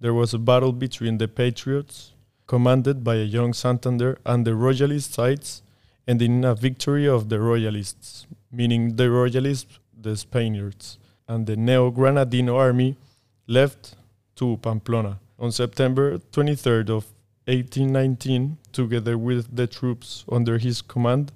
there 0.00 0.14
was 0.14 0.32
a 0.32 0.38
battle 0.38 0.72
between 0.72 1.18
the 1.18 1.28
patriots, 1.28 2.12
commanded 2.46 3.04
by 3.04 3.16
a 3.16 3.24
young 3.24 3.52
Santander, 3.52 4.18
and 4.24 4.46
the 4.46 4.54
royalist 4.54 5.12
sides, 5.12 5.62
ending 6.08 6.38
in 6.38 6.44
a 6.44 6.54
victory 6.54 7.06
of 7.06 7.28
the 7.28 7.38
royalists, 7.38 8.26
meaning 8.50 8.96
the 8.96 9.10
royalists, 9.10 9.78
the 9.98 10.16
Spaniards, 10.16 10.98
and 11.28 11.46
the 11.46 11.56
Neo 11.56 11.90
Granadino 11.90 12.56
army 12.56 12.96
left 13.46 13.94
to 14.36 14.56
Pamplona. 14.56 15.18
On 15.40 15.50
September 15.50 16.18
23rd 16.32 16.90
of 16.90 17.06
1819, 17.46 18.58
together 18.72 19.16
with 19.16 19.56
the 19.56 19.66
troops 19.66 20.22
under 20.30 20.58
his 20.58 20.82
command, 20.82 21.32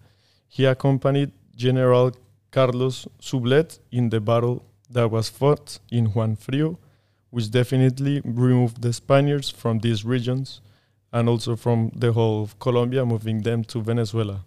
he 0.46 0.66
accompanied 0.66 1.32
General 1.56 2.12
Carlos 2.50 3.08
Soublette 3.18 3.78
in 3.90 4.10
the 4.10 4.20
battle 4.20 4.62
that 4.90 5.10
was 5.10 5.30
fought 5.30 5.78
in 5.90 6.12
Juan 6.12 6.36
Frio, 6.36 6.78
which 7.30 7.50
definitely 7.50 8.20
removed 8.26 8.82
the 8.82 8.92
Spaniards 8.92 9.48
from 9.48 9.78
these 9.78 10.04
regions 10.04 10.60
and 11.10 11.26
also 11.26 11.56
from 11.56 11.90
the 11.96 12.12
whole 12.12 12.42
of 12.42 12.58
Colombia, 12.58 13.06
moving 13.06 13.40
them 13.40 13.64
to 13.64 13.80
Venezuela. 13.80 14.44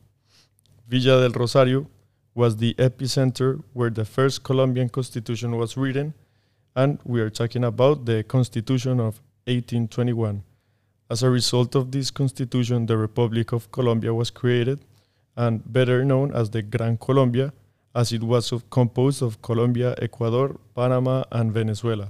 Villa 0.88 1.22
del 1.22 1.32
Rosario 1.32 1.88
was 2.36 2.58
the 2.58 2.76
epicenter 2.76 3.64
where 3.74 3.90
the 3.90 4.06
first 4.06 4.44
Colombian 4.44 4.88
constitution 4.88 5.58
was 5.58 5.76
written, 5.76 6.14
and 6.76 7.00
we 7.04 7.20
are 7.22 7.32
talking 7.32 7.64
about 7.64 8.06
the 8.06 8.22
Constitution 8.24 9.00
of 9.00 9.20
1821. 9.48 10.44
As 11.10 11.24
a 11.24 11.30
result 11.30 11.75
of 11.75 11.92
this 11.92 12.12
constitution, 12.12 12.86
the 12.86 12.98
Republic 12.98 13.54
of 13.54 13.72
Colombia 13.72 14.13
was 14.13 14.30
created, 14.30 14.80
and 15.36 15.62
better 15.72 16.04
known 16.04 16.34
as 16.34 16.50
the 16.50 16.62
Gran 16.62 16.98
Colombia, 16.98 17.54
as 17.96 18.12
it 18.12 18.22
was 18.22 18.51
of- 18.51 18.70
composed 18.70 19.22
of 19.22 19.42
Colombia, 19.42 19.96
Ecuador, 20.01 20.60
Panama, 20.75 21.24
and 21.32 21.54
Venezuela. 21.54 22.10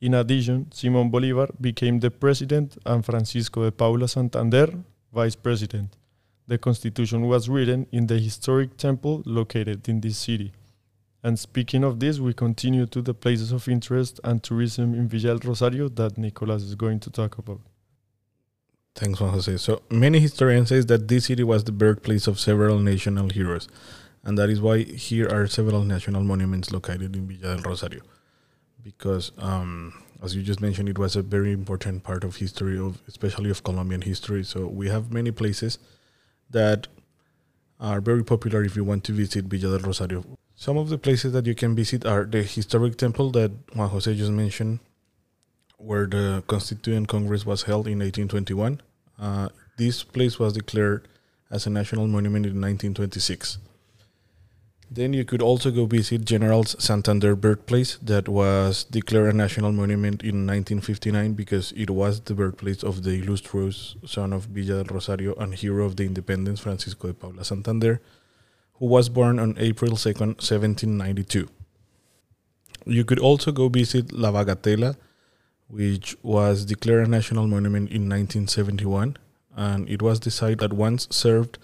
In 0.00 0.14
addition, 0.14 0.66
Simon 0.72 1.10
Bolivar 1.10 1.48
became 1.60 2.00
the 2.00 2.10
president 2.10 2.76
and 2.84 3.04
Francisco 3.04 3.64
de 3.64 3.70
Paula 3.70 4.08
Santander 4.08 4.74
vice 5.12 5.36
president. 5.36 5.96
The 6.48 6.58
constitution 6.58 7.28
was 7.28 7.48
written 7.48 7.86
in 7.92 8.06
the 8.06 8.18
historic 8.18 8.76
temple 8.76 9.22
located 9.24 9.88
in 9.88 10.00
this 10.00 10.18
city. 10.18 10.52
And 11.24 11.38
speaking 11.38 11.84
of 11.84 12.00
this, 12.00 12.18
we 12.18 12.34
continue 12.34 12.86
to 12.86 13.00
the 13.00 13.14
places 13.14 13.52
of 13.52 13.68
interest 13.68 14.18
and 14.24 14.42
tourism 14.42 14.92
in 14.94 15.08
Villa 15.08 15.38
del 15.38 15.50
Rosario 15.50 15.88
that 15.90 16.18
Nicolas 16.18 16.62
is 16.62 16.74
going 16.74 16.98
to 17.00 17.10
talk 17.10 17.38
about. 17.38 17.60
Thanks, 18.94 19.20
Juan 19.20 19.32
Jose. 19.32 19.56
So 19.58 19.82
many 19.88 20.18
historians 20.18 20.68
say 20.68 20.80
that 20.80 21.08
this 21.08 21.26
city 21.26 21.44
was 21.44 21.64
the 21.64 21.72
birthplace 21.72 22.26
of 22.26 22.40
several 22.40 22.78
national 22.78 23.30
heroes, 23.30 23.68
and 24.24 24.36
that 24.36 24.50
is 24.50 24.60
why 24.60 24.82
here 24.82 25.28
are 25.28 25.46
several 25.46 25.84
national 25.84 26.24
monuments 26.24 26.72
located 26.72 27.14
in 27.16 27.26
Villa 27.26 27.54
del 27.54 27.62
Rosario. 27.62 28.02
Because, 28.82 29.30
um, 29.38 30.02
as 30.22 30.34
you 30.34 30.42
just 30.42 30.60
mentioned, 30.60 30.88
it 30.88 30.98
was 30.98 31.14
a 31.14 31.22
very 31.22 31.52
important 31.52 32.02
part 32.02 32.24
of 32.24 32.36
history 32.36 32.78
of, 32.78 33.00
especially 33.06 33.48
of 33.48 33.62
Colombian 33.62 34.02
history. 34.02 34.42
So 34.42 34.66
we 34.66 34.88
have 34.88 35.12
many 35.12 35.30
places 35.30 35.78
that 36.50 36.88
are 37.78 38.00
very 38.00 38.24
popular 38.24 38.64
if 38.64 38.74
you 38.76 38.84
want 38.84 39.04
to 39.04 39.12
visit 39.12 39.44
Villa 39.44 39.78
del 39.78 39.86
Rosario. 39.86 40.24
Some 40.56 40.76
of 40.76 40.88
the 40.88 40.98
places 40.98 41.32
that 41.32 41.46
you 41.46 41.54
can 41.54 41.74
visit 41.74 42.06
are 42.06 42.24
the 42.24 42.42
historic 42.42 42.96
temple 42.96 43.30
that 43.32 43.50
Juan 43.74 43.88
Jose 43.88 44.14
just 44.14 44.30
mentioned, 44.30 44.80
where 45.76 46.06
the 46.06 46.44
Constituent 46.46 47.08
Congress 47.08 47.44
was 47.44 47.64
held 47.64 47.86
in 47.86 47.98
1821. 47.98 48.80
Uh, 49.18 49.48
this 49.76 50.04
place 50.04 50.38
was 50.38 50.52
declared 50.52 51.08
as 51.50 51.66
a 51.66 51.70
national 51.70 52.06
monument 52.06 52.46
in 52.46 52.60
1926. 52.60 53.58
Then 54.94 55.14
you 55.14 55.24
could 55.24 55.40
also 55.40 55.70
go 55.70 55.86
visit 55.86 56.26
General 56.26 56.64
Santander 56.64 57.34
birthplace 57.34 57.96
that 58.02 58.28
was 58.28 58.84
declared 58.84 59.34
a 59.34 59.36
national 59.36 59.72
monument 59.72 60.22
in 60.22 60.46
1959 60.46 61.32
because 61.32 61.72
it 61.72 61.88
was 61.88 62.20
the 62.20 62.34
birthplace 62.34 62.82
of 62.82 63.02
the 63.02 63.12
illustrious 63.12 63.96
son 64.04 64.34
of 64.34 64.44
Villa 64.44 64.84
del 64.84 64.94
Rosario 64.94 65.34
and 65.36 65.54
hero 65.54 65.86
of 65.86 65.96
the 65.96 66.04
independence 66.04 66.60
Francisco 66.60 67.08
de 67.08 67.14
Paula 67.14 67.42
Santander, 67.42 68.02
who 68.82 68.88
was 68.88 69.08
born 69.08 69.38
on 69.38 69.54
April 69.58 69.92
2nd, 69.92 70.42
1792. 70.42 71.48
You 72.84 73.04
could 73.04 73.20
also 73.20 73.52
go 73.52 73.68
visit 73.68 74.10
La 74.10 74.32
Bagatela, 74.32 74.96
which 75.68 76.16
was 76.24 76.64
declared 76.64 77.06
a 77.06 77.10
national 77.10 77.46
monument 77.46 77.90
in 77.90 78.08
1971, 78.08 79.18
and 79.54 79.88
it 79.88 80.02
was 80.02 80.18
the 80.18 80.32
site 80.32 80.58
that 80.58 80.72
once 80.72 81.06
served 81.12 81.58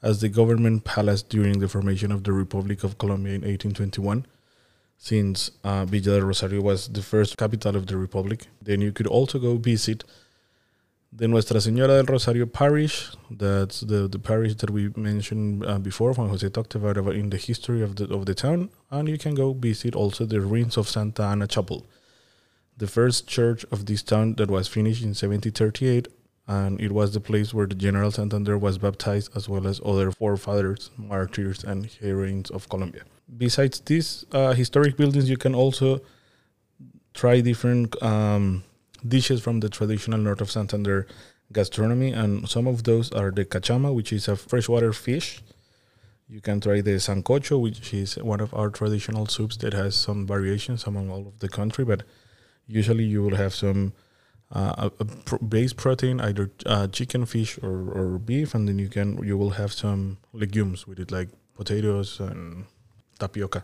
as 0.00 0.20
the 0.20 0.28
government 0.28 0.84
palace 0.84 1.24
during 1.24 1.58
the 1.58 1.66
formation 1.66 2.12
of 2.12 2.22
the 2.22 2.32
Republic 2.32 2.84
of 2.84 2.98
Colombia 2.98 3.34
in 3.34 3.40
1821, 3.40 4.24
since 4.96 5.50
uh, 5.64 5.84
Villa 5.84 6.20
del 6.20 6.20
Rosario 6.20 6.60
was 6.60 6.86
the 6.86 7.02
first 7.02 7.36
capital 7.36 7.74
of 7.74 7.88
the 7.88 7.96
Republic. 7.96 8.46
Then 8.62 8.80
you 8.80 8.92
could 8.92 9.08
also 9.08 9.40
go 9.40 9.56
visit 9.56 10.04
the 11.12 11.26
Nuestra 11.26 11.58
Señora 11.58 11.96
del 11.96 12.06
Rosario 12.06 12.46
parish. 12.46 13.10
That's 13.30 13.80
the, 13.80 14.08
the 14.08 14.18
parish 14.18 14.54
that 14.56 14.70
we 14.70 14.90
mentioned 14.96 15.64
uh, 15.66 15.78
before. 15.78 16.12
Juan 16.12 16.28
Jose 16.28 16.48
talked 16.50 16.74
about, 16.74 16.96
about 16.96 17.16
in 17.16 17.30
the 17.30 17.36
history 17.36 17.82
of 17.82 17.96
the 17.96 18.04
of 18.12 18.26
the 18.26 18.34
town, 18.34 18.70
and 18.90 19.08
you 19.08 19.18
can 19.18 19.34
go 19.34 19.52
visit 19.52 19.94
also 19.94 20.24
the 20.24 20.40
ruins 20.40 20.76
of 20.76 20.88
Santa 20.88 21.24
Ana 21.24 21.46
Chapel 21.46 21.86
the 22.80 22.86
first 22.86 23.28
church 23.28 23.64
of 23.70 23.84
this 23.84 24.02
town 24.02 24.34
that 24.36 24.50
was 24.50 24.66
finished 24.66 25.02
in 25.02 25.10
1738 25.10 26.08
and 26.48 26.80
it 26.80 26.90
was 26.90 27.12
the 27.12 27.20
place 27.20 27.54
where 27.54 27.66
the 27.66 27.74
General 27.74 28.10
Santander 28.10 28.56
was 28.58 28.78
baptized 28.78 29.30
as 29.36 29.48
well 29.48 29.66
as 29.68 29.80
other 29.84 30.10
forefathers, 30.10 30.90
martyrs 30.96 31.62
and 31.62 31.88
heroines 32.00 32.50
of 32.50 32.68
Colombia. 32.68 33.02
Besides 33.36 33.80
these 33.80 34.24
uh, 34.32 34.54
historic 34.54 34.96
buildings, 34.96 35.30
you 35.30 35.36
can 35.36 35.54
also 35.54 36.00
try 37.14 37.40
different 37.40 38.02
um, 38.02 38.64
dishes 39.06 39.40
from 39.42 39.60
the 39.60 39.68
traditional 39.68 40.18
North 40.18 40.40
of 40.40 40.50
Santander 40.50 41.06
gastronomy 41.52 42.12
and 42.12 42.48
some 42.48 42.66
of 42.66 42.84
those 42.84 43.10
are 43.12 43.30
the 43.30 43.44
cachama, 43.44 43.94
which 43.94 44.12
is 44.12 44.28
a 44.28 44.36
freshwater 44.36 44.92
fish. 44.92 45.42
You 46.28 46.40
can 46.40 46.60
try 46.60 46.80
the 46.80 46.92
sancocho, 46.92 47.60
which 47.60 47.92
is 47.92 48.16
one 48.16 48.40
of 48.40 48.54
our 48.54 48.70
traditional 48.70 49.26
soups 49.26 49.56
that 49.58 49.72
has 49.72 49.96
some 49.96 50.26
variations 50.26 50.84
among 50.84 51.10
all 51.10 51.26
of 51.26 51.40
the 51.40 51.48
country, 51.48 51.84
but 51.84 52.04
usually 52.68 53.04
you 53.04 53.22
will 53.22 53.34
have 53.34 53.52
some 53.52 53.92
uh, 54.52 54.90
a, 55.00 55.04
a 55.04 55.38
base 55.44 55.72
protein, 55.72 56.20
either 56.20 56.50
uh, 56.66 56.86
chicken, 56.88 57.24
fish, 57.26 57.58
or, 57.62 57.90
or 57.90 58.18
beef, 58.18 58.54
and 58.54 58.68
then 58.68 58.78
you 58.78 58.88
can 58.88 59.22
you 59.24 59.36
will 59.36 59.50
have 59.50 59.72
some 59.72 60.18
legumes 60.32 60.86
with 60.86 60.98
it, 60.98 61.10
like 61.10 61.28
potatoes 61.56 62.20
and 62.20 62.64
tapioca. 63.18 63.62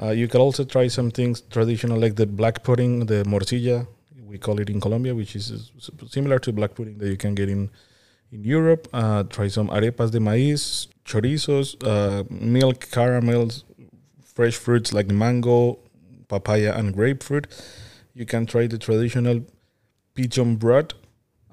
Uh, 0.00 0.10
you 0.10 0.28
can 0.28 0.40
also 0.40 0.64
try 0.64 0.88
some 0.88 1.10
things 1.10 1.40
traditional, 1.40 1.98
like 1.98 2.16
the 2.16 2.26
black 2.26 2.62
pudding, 2.62 3.06
the 3.06 3.24
morcilla, 3.24 3.86
we 4.32 4.38
call 4.38 4.58
it 4.58 4.70
in 4.70 4.80
Colombia, 4.80 5.14
which 5.14 5.36
is 5.36 5.70
similar 6.08 6.38
to 6.38 6.52
black 6.52 6.74
pudding 6.74 6.96
that 6.98 7.08
you 7.08 7.18
can 7.18 7.34
get 7.34 7.50
in 7.50 7.70
in 8.32 8.42
Europe. 8.44 8.88
Uh, 8.92 9.22
try 9.24 9.46
some 9.46 9.68
arepas 9.68 10.10
de 10.10 10.18
maíz, 10.18 10.88
chorizos, 11.04 11.76
uh, 11.86 12.24
milk 12.30 12.88
caramels, 12.90 13.64
fresh 14.24 14.56
fruits 14.56 14.92
like 14.94 15.08
mango, 15.08 15.78
papaya, 16.28 16.72
and 16.74 16.94
grapefruit. 16.94 17.46
You 18.14 18.24
can 18.24 18.46
try 18.46 18.66
the 18.66 18.78
traditional 18.78 19.44
pigeon 20.14 20.56
broth 20.56 20.92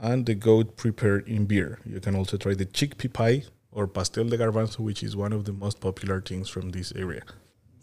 and 0.01 0.25
the 0.25 0.35
goat 0.35 0.77
prepared 0.77 1.27
in 1.27 1.45
beer. 1.45 1.79
You 1.85 1.99
can 1.99 2.15
also 2.15 2.37
try 2.37 2.53
the 2.53 2.65
chickpea 2.65 3.11
pie 3.11 3.43
or 3.71 3.87
pastel 3.87 4.23
de 4.23 4.37
garbanzo, 4.37 4.79
which 4.79 5.03
is 5.03 5.17
one 5.17 5.33
of 5.33 5.43
the 5.43 5.53
most 5.53 5.81
popular 5.81 6.21
things 6.21 6.47
from 6.47 6.69
this 6.69 6.93
area. 6.95 7.23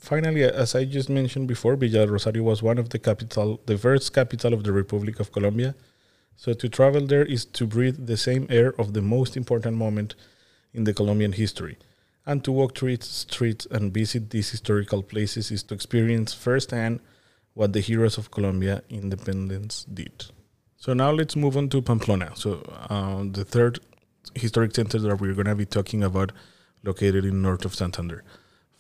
Finally, 0.07 0.45
as 0.45 0.77
I 0.77 0.85
just 0.85 1.09
mentioned 1.09 1.49
before, 1.49 1.75
Villa 1.75 2.07
Rosario 2.07 2.45
was 2.45 2.63
one 2.63 2.79
of 2.79 2.91
the 2.91 2.99
capital, 3.01 3.61
the 3.67 3.77
first 3.77 4.15
capital 4.15 4.55
of 4.55 4.63
the 4.63 4.71
Republic 4.71 5.19
of 5.19 5.33
Colombia. 5.33 5.75
So 6.37 6.53
to 6.53 6.69
travel 6.69 7.05
there 7.05 7.25
is 7.25 7.45
to 7.45 7.67
breathe 7.67 8.07
the 8.07 8.17
same 8.17 8.47
air 8.49 8.73
of 8.81 8.93
the 8.93 9.03
most 9.03 9.37
important 9.37 9.77
moment 9.77 10.15
in 10.73 10.85
the 10.85 10.95
Colombian 10.95 11.33
history. 11.33 11.77
And 12.25 12.45
to 12.45 12.53
walk 12.53 12.79
through 12.79 12.91
its 12.91 13.09
streets 13.09 13.67
and 13.69 13.93
visit 13.93 14.31
these 14.31 14.49
historical 14.49 15.03
places 15.03 15.51
is 15.51 15.65
to 15.65 15.75
experience 15.75 16.33
firsthand 16.33 17.01
what 17.55 17.73
the 17.73 17.81
heroes 17.81 18.17
of 18.17 18.31
Colombia 18.31 18.85
independence 18.89 19.85
did. 19.93 20.27
So 20.77 20.95
now 20.95 21.11
let's 21.11 21.35
move 21.35 21.57
on 21.57 21.69
to 21.71 21.83
Pamplona. 21.83 22.31
So 22.37 22.63
uh, 22.91 23.25
the 23.29 23.45
third 23.45 23.81
historic 24.37 24.73
center 24.77 25.01
that 25.01 25.21
we're 25.21 25.35
going 25.35 25.47
to 25.47 25.57
be 25.57 25.67
talking 25.67 26.05
about, 26.05 26.31
located 26.85 27.25
in 27.25 27.43
north 27.43 27.65
of 27.65 27.75
Santander. 27.75 28.23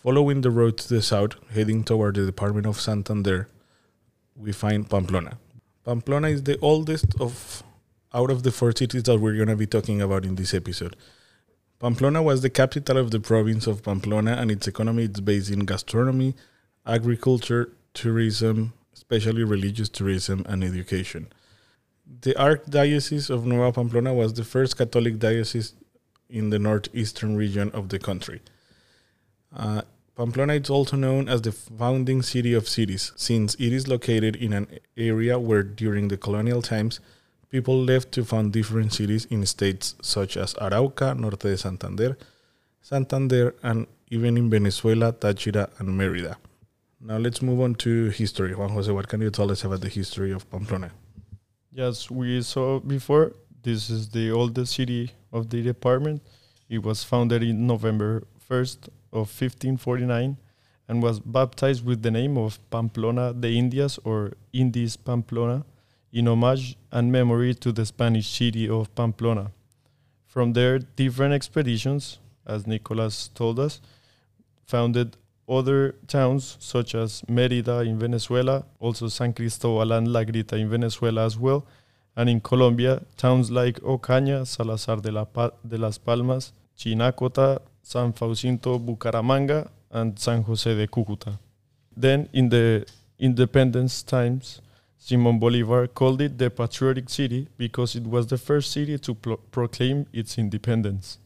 Following 0.03 0.43
the 0.43 0.50
road 0.50 0.76
to 0.79 0.88
the 0.88 1.00
south, 1.00 1.37
heading 1.50 1.83
toward 1.83 2.17
the 2.17 2.26
department 2.26 2.67
of 2.67 2.79
Santander, 2.79 3.49
we 4.37 4.53
find 4.53 4.88
Pamplona. 4.88 5.38
Pamplona 5.85 6.29
is 6.29 6.43
the 6.43 6.59
oldest 6.61 7.19
of 7.19 7.62
out 8.12 8.31
of 8.31 8.43
the 8.43 8.53
four 8.53 8.73
cities 8.73 9.05
that 9.05 9.19
we're 9.19 9.35
going 9.35 9.49
to 9.49 9.57
be 9.57 9.67
talking 9.67 10.03
about 10.03 10.26
in 10.26 10.35
this 10.35 10.53
episode. 10.53 10.97
Pamplona 11.81 12.23
was 12.23 12.43
the 12.43 12.50
capital 12.50 12.99
of 12.99 13.11
the 13.11 13.21
province 13.21 13.67
of 13.67 13.83
Pamplona, 13.83 14.33
and 14.33 14.50
its 14.50 14.69
economy 14.69 15.05
is 15.05 15.21
based 15.23 15.50
in 15.50 15.61
gastronomy, 15.61 16.35
agriculture, 16.87 17.73
tourism, 17.95 18.75
especially 18.95 19.45
religious 19.45 19.88
tourism, 19.88 20.45
and 20.47 20.62
education. 20.62 21.26
The 22.21 22.35
Archdiocese 22.35 23.31
of 23.31 23.47
Nueva 23.47 23.73
Pamplona 23.73 24.12
was 24.12 24.35
the 24.35 24.45
first 24.45 24.76
Catholic 24.76 25.19
diocese 25.19 25.73
in 26.29 26.50
the 26.50 26.59
northeastern 26.59 27.35
region 27.35 27.71
of 27.71 27.88
the 27.88 27.99
country. 27.99 28.43
Uh, 29.57 29.83
Pamplona 30.15 30.55
is 30.55 30.71
also 30.71 30.97
known 30.97 31.29
as 31.29 31.43
the 31.43 31.53
founding 31.53 32.23
city 32.23 32.55
of 32.55 32.69
cities, 32.69 33.13
since 33.17 33.55
it 33.57 33.73
is 33.73 33.89
located 33.89 34.37
in 34.37 34.53
an 34.53 34.67
area 34.97 35.39
where, 35.39 35.63
during 35.63 36.09
the 36.09 36.17
colonial 36.17 36.63
times, 36.63 37.01
people 37.51 37.83
left 37.83 38.13
to 38.13 38.25
found 38.25 38.53
different 38.53 38.93
cities 38.93 39.25
in 39.27 39.45
states 39.47 39.95
such 40.03 40.37
as 40.37 40.55
Arauca, 40.55 41.19
Norte 41.19 41.41
de 41.41 41.57
Santander, 41.57 42.17
Santander, 42.81 43.55
and 43.63 43.87
even 44.11 44.37
in 44.37 44.49
Venezuela, 44.49 45.13
Táchira, 45.13 45.69
and 45.79 45.89
Mérida. 45.89 46.37
Now 47.01 47.19
let's 47.19 47.43
move 47.43 47.61
on 47.61 47.75
to 47.77 48.11
history. 48.11 48.55
Juan 48.55 48.71
Jose, 48.71 48.91
what 48.91 49.09
can 49.09 49.21
you 49.21 49.31
tell 49.31 49.51
us 49.51 49.65
about 49.65 49.81
the 49.81 49.89
history 49.89 50.33
of 50.33 50.51
Pamplona? 50.51 50.91
Yes, 51.71 52.11
we 52.11 52.41
saw 52.43 52.81
before. 52.81 53.33
This 53.63 53.91
is 53.91 54.09
the 54.09 54.31
oldest 54.31 54.75
city 54.75 55.13
of 55.33 55.51
the 55.51 55.63
department. 55.63 56.23
It 56.69 56.83
was 56.83 57.05
founded 57.05 57.43
in 57.43 57.67
November 57.67 58.27
1st 58.49 58.89
of 59.16 59.28
1549 59.28 60.37
and 60.88 61.02
was 61.02 61.18
baptized 61.20 61.85
with 61.85 62.02
the 62.02 62.11
name 62.11 62.37
of 62.38 62.58
Pamplona 62.70 63.32
de 63.32 63.56
Indias 63.58 63.99
or 64.04 64.32
Indies 64.52 64.96
Pamplona 64.96 65.64
in 66.12 66.28
homage 66.28 66.76
and 66.92 67.11
memory 67.11 67.54
to 67.54 67.73
the 67.73 67.85
Spanish 67.85 68.28
city 68.28 68.68
of 68.68 68.94
Pamplona. 68.94 69.50
From 70.26 70.52
there, 70.52 70.78
different 70.78 71.35
expeditions, 71.35 72.18
as 72.46 72.66
Nicolas 72.66 73.28
told 73.35 73.58
us, 73.58 73.80
founded 74.64 75.16
other 75.49 75.94
towns 76.06 76.56
such 76.61 76.94
as 76.94 77.23
Merida 77.28 77.80
in 77.80 77.99
Venezuela, 77.99 78.64
also 78.78 79.08
San 79.08 79.32
Cristobal 79.32 79.92
and 79.92 80.08
La 80.08 80.25
Grita 80.25 80.58
in 80.58 80.68
Venezuela 80.68 81.25
as 81.25 81.38
well, 81.38 81.64
and 82.16 82.28
in 82.28 82.40
Colombia, 82.40 83.02
towns 83.16 83.50
like 83.50 83.80
Ocaña, 83.80 84.46
Salazar 84.46 85.00
de, 85.00 85.12
la 85.12 85.25
pa- 85.25 85.52
de 85.66 85.78
las 85.78 85.99
Palmas, 85.99 86.52
Chinacota, 86.78 87.61
San 87.87 88.12
Faustino, 88.12 88.81
Bucaramanga, 88.85 89.69
and 89.93 90.19
San 90.19 90.43
Jose 90.43 90.75
de 90.75 90.88
Cucuta. 90.88 91.38
Then, 91.97 92.28
in 92.33 92.49
the 92.49 92.85
independence 93.16 94.02
times, 94.02 94.61
Simon 94.99 95.38
Bolivar 95.38 95.87
called 95.87 96.21
it 96.21 96.37
the 96.37 96.50
patriotic 96.50 97.09
city 97.09 97.47
because 97.57 97.95
it 97.95 98.02
was 98.02 98.26
the 98.26 98.38
first 98.38 98.73
city 98.73 98.99
to 98.99 99.14
pro- 99.14 99.37
proclaim 99.37 100.05
its 100.12 100.37
independence. 100.37 101.19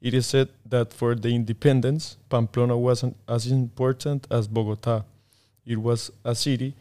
It 0.00 0.14
is 0.14 0.24
said 0.24 0.48
that 0.64 0.94
for 0.94 1.14
the 1.14 1.28
independence, 1.28 2.16
Pamplona 2.30 2.78
wasn't 2.78 3.18
as 3.28 3.48
important 3.48 4.26
as 4.30 4.48
Bogota. 4.48 5.04
It 5.66 5.76
was 5.76 6.10
a 6.24 6.34
city 6.34 6.76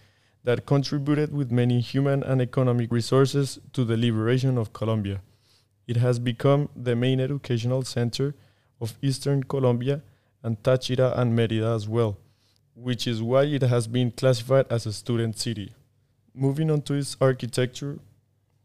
that 0.45 0.65
contributed 0.65 1.33
with 1.33 1.51
many 1.51 1.81
human 1.81 2.23
and 2.23 2.41
economic 2.41 2.89
resources 2.89 3.59
to 3.73 3.83
the 3.83 3.97
liberation 3.97 4.57
of 4.57 4.71
Colombia. 4.71 5.19
It 5.87 5.97
has 5.97 6.19
become 6.19 6.69
the 6.73 6.95
main 6.95 7.19
educational 7.19 7.83
center 7.83 8.33
of 8.79 8.93
eastern 9.01 9.43
Colombia 9.43 10.01
and 10.43 10.61
Táchira 10.61 11.17
and 11.17 11.37
Mérida 11.37 11.75
as 11.75 11.87
well, 11.87 12.17
which 12.75 13.07
is 13.07 13.21
why 13.21 13.43
it 13.43 13.61
has 13.61 13.87
been 13.87 14.11
classified 14.11 14.65
as 14.69 14.85
a 14.85 14.93
student 14.93 15.37
city. 15.37 15.73
Moving 16.33 16.69
on 16.69 16.81
to 16.83 16.93
its 16.93 17.15
architecture, 17.21 17.99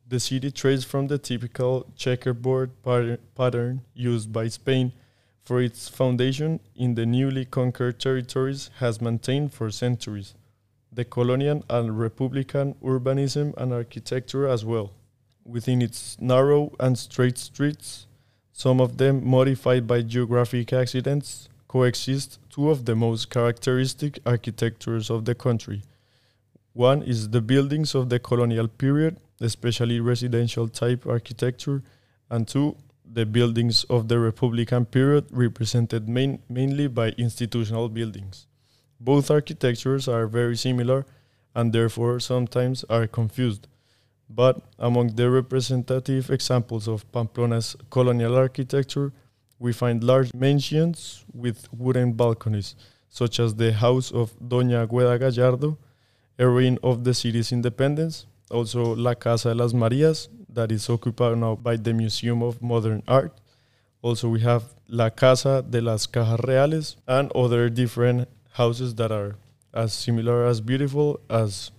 the 0.06 0.18
city 0.18 0.50
traces 0.50 0.84
from 0.84 1.06
the 1.06 1.18
typical 1.18 1.86
checkerboard 1.96 2.70
pattern 2.82 3.82
used 3.94 4.32
by 4.32 4.48
Spain 4.48 4.92
for 5.42 5.62
its 5.62 5.88
foundation 5.88 6.60
in 6.74 6.94
the 6.96 7.06
newly 7.06 7.44
conquered 7.44 7.98
territories 7.98 8.70
has 8.78 9.00
maintained 9.00 9.52
for 9.54 9.70
centuries. 9.70 10.34
The 10.92 11.04
colonial 11.04 11.64
and 11.70 11.98
republican 11.98 12.74
urbanism 12.82 13.54
and 13.56 13.72
architecture 13.72 14.48
as 14.48 14.64
well. 14.64 14.90
Within 15.44 15.80
its 15.80 16.20
narrow 16.20 16.72
and 16.80 16.98
straight 16.98 17.38
streets, 17.38 18.06
some 18.52 18.80
of 18.80 18.98
them 18.98 19.26
modified 19.26 19.86
by 19.86 20.02
geographic 20.02 20.72
accidents, 20.72 21.48
coexist 21.68 22.38
two 22.50 22.70
of 22.70 22.84
the 22.84 22.96
most 22.96 23.30
characteristic 23.30 24.18
architectures 24.26 25.10
of 25.10 25.24
the 25.24 25.34
country. 25.34 25.82
One 26.72 27.02
is 27.02 27.30
the 27.30 27.40
buildings 27.40 27.94
of 27.94 28.08
the 28.08 28.18
colonial 28.18 28.68
period, 28.68 29.18
especially 29.40 30.00
residential 30.00 30.68
type 30.68 31.06
architecture, 31.06 31.82
and 32.28 32.46
two, 32.46 32.76
the 33.04 33.26
buildings 33.26 33.84
of 33.84 34.08
the 34.08 34.18
Republican 34.18 34.84
period, 34.84 35.26
represented 35.30 36.08
main, 36.08 36.40
mainly 36.48 36.86
by 36.86 37.10
institutional 37.10 37.88
buildings. 37.88 38.46
Both 39.00 39.30
architectures 39.30 40.06
are 40.06 40.26
very 40.26 40.56
similar 40.56 41.06
and 41.54 41.72
therefore 41.72 42.20
sometimes 42.20 42.84
are 42.84 43.06
confused. 43.06 43.66
But 44.32 44.62
among 44.78 45.16
the 45.16 45.28
representative 45.28 46.30
examples 46.30 46.86
of 46.86 47.10
Pamplona's 47.10 47.76
colonial 47.90 48.36
architecture, 48.36 49.12
we 49.58 49.72
find 49.72 50.04
large 50.04 50.32
mansions 50.32 51.24
with 51.34 51.68
wooden 51.72 52.12
balconies, 52.12 52.76
such 53.08 53.40
as 53.40 53.56
the 53.56 53.72
house 53.72 54.12
of 54.12 54.38
Doña 54.38 54.86
Águeda 54.86 55.18
Gallardo, 55.18 55.76
heroine 56.38 56.78
of 56.82 57.02
the 57.02 57.12
city's 57.12 57.50
independence, 57.50 58.26
also 58.50 58.94
La 58.94 59.14
Casa 59.14 59.48
de 59.48 59.54
las 59.56 59.72
Marías, 59.72 60.28
that 60.48 60.70
is 60.70 60.88
occupied 60.88 61.36
now 61.36 61.56
by 61.56 61.76
the 61.76 61.92
Museum 61.92 62.42
of 62.42 62.62
Modern 62.62 63.02
Art. 63.08 63.32
Also, 64.00 64.28
we 64.28 64.40
have 64.40 64.62
La 64.88 65.10
Casa 65.10 65.62
de 65.68 65.80
las 65.80 66.06
Cajas 66.06 66.40
Reales 66.46 66.96
and 67.06 67.30
other 67.32 67.68
different 67.68 68.28
houses 68.52 68.94
that 68.94 69.10
are 69.12 69.36
as 69.74 69.92
similar 69.92 70.46
as 70.46 70.60
beautiful 70.60 71.20
as 71.28 71.70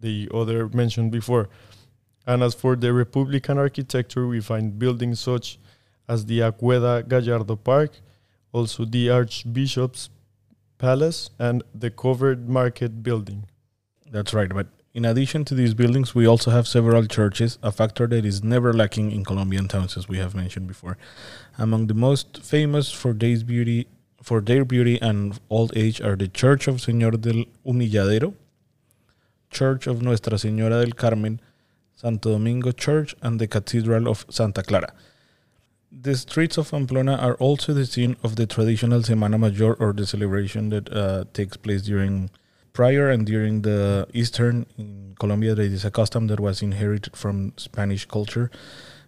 the 0.00 0.28
other 0.32 0.68
mentioned 0.68 1.12
before. 1.12 1.48
And 2.28 2.42
as 2.42 2.54
for 2.54 2.76
the 2.76 2.92
Republican 2.92 3.56
architecture, 3.56 4.26
we 4.26 4.40
find 4.42 4.78
buildings 4.78 5.18
such 5.18 5.58
as 6.06 6.26
the 6.26 6.40
Águeda 6.40 7.08
Gallardo 7.08 7.56
Park, 7.56 7.92
also 8.52 8.84
the 8.84 9.08
Archbishop's 9.08 10.10
Palace, 10.76 11.30
and 11.38 11.62
the 11.74 11.90
Covered 11.90 12.46
Market 12.46 13.02
Building. 13.02 13.46
That's 14.10 14.34
right, 14.34 14.50
but 14.50 14.66
in 14.92 15.06
addition 15.06 15.46
to 15.46 15.54
these 15.54 15.72
buildings, 15.72 16.14
we 16.14 16.26
also 16.26 16.50
have 16.50 16.68
several 16.68 17.06
churches, 17.06 17.58
a 17.62 17.72
factor 17.72 18.06
that 18.08 18.26
is 18.26 18.44
never 18.44 18.74
lacking 18.74 19.10
in 19.10 19.24
Colombian 19.24 19.66
towns, 19.66 19.96
as 19.96 20.06
we 20.06 20.18
have 20.18 20.34
mentioned 20.34 20.66
before. 20.66 20.98
Among 21.56 21.86
the 21.86 21.94
most 21.94 22.42
famous 22.42 22.92
for 22.92 23.14
their 23.14 23.38
beauty, 23.42 23.86
for 24.22 24.42
their 24.42 24.66
beauty 24.66 25.00
and 25.00 25.40
old 25.48 25.72
age 25.74 26.02
are 26.02 26.14
the 26.14 26.28
Church 26.28 26.68
of 26.68 26.76
Señor 26.76 27.18
del 27.22 27.46
Humilladero, 27.64 28.34
Church 29.50 29.86
of 29.86 30.02
Nuestra 30.02 30.36
Señora 30.36 30.82
del 30.84 30.92
Carmen, 30.92 31.40
Santo 32.00 32.30
Domingo 32.30 32.70
Church, 32.70 33.16
and 33.22 33.40
the 33.40 33.48
Cathedral 33.48 34.06
of 34.06 34.24
Santa 34.30 34.62
Clara. 34.62 34.92
The 35.90 36.14
streets 36.14 36.56
of 36.56 36.70
Pamplona 36.70 37.16
are 37.16 37.34
also 37.36 37.74
the 37.74 37.86
scene 37.86 38.16
of 38.22 38.36
the 38.36 38.46
traditional 38.46 39.00
Semana 39.00 39.36
Mayor 39.36 39.74
or 39.74 39.92
the 39.92 40.06
celebration 40.06 40.68
that 40.68 40.92
uh, 40.92 41.24
takes 41.32 41.56
place 41.56 41.82
during 41.82 42.30
prior 42.72 43.10
and 43.10 43.26
during 43.26 43.62
the 43.62 44.06
Eastern 44.12 44.66
in 44.76 45.16
Colombia. 45.18 45.56
There 45.56 45.64
is 45.64 45.84
a 45.84 45.90
custom 45.90 46.28
that 46.28 46.38
was 46.38 46.62
inherited 46.62 47.16
from 47.16 47.52
Spanish 47.56 48.06
culture, 48.06 48.48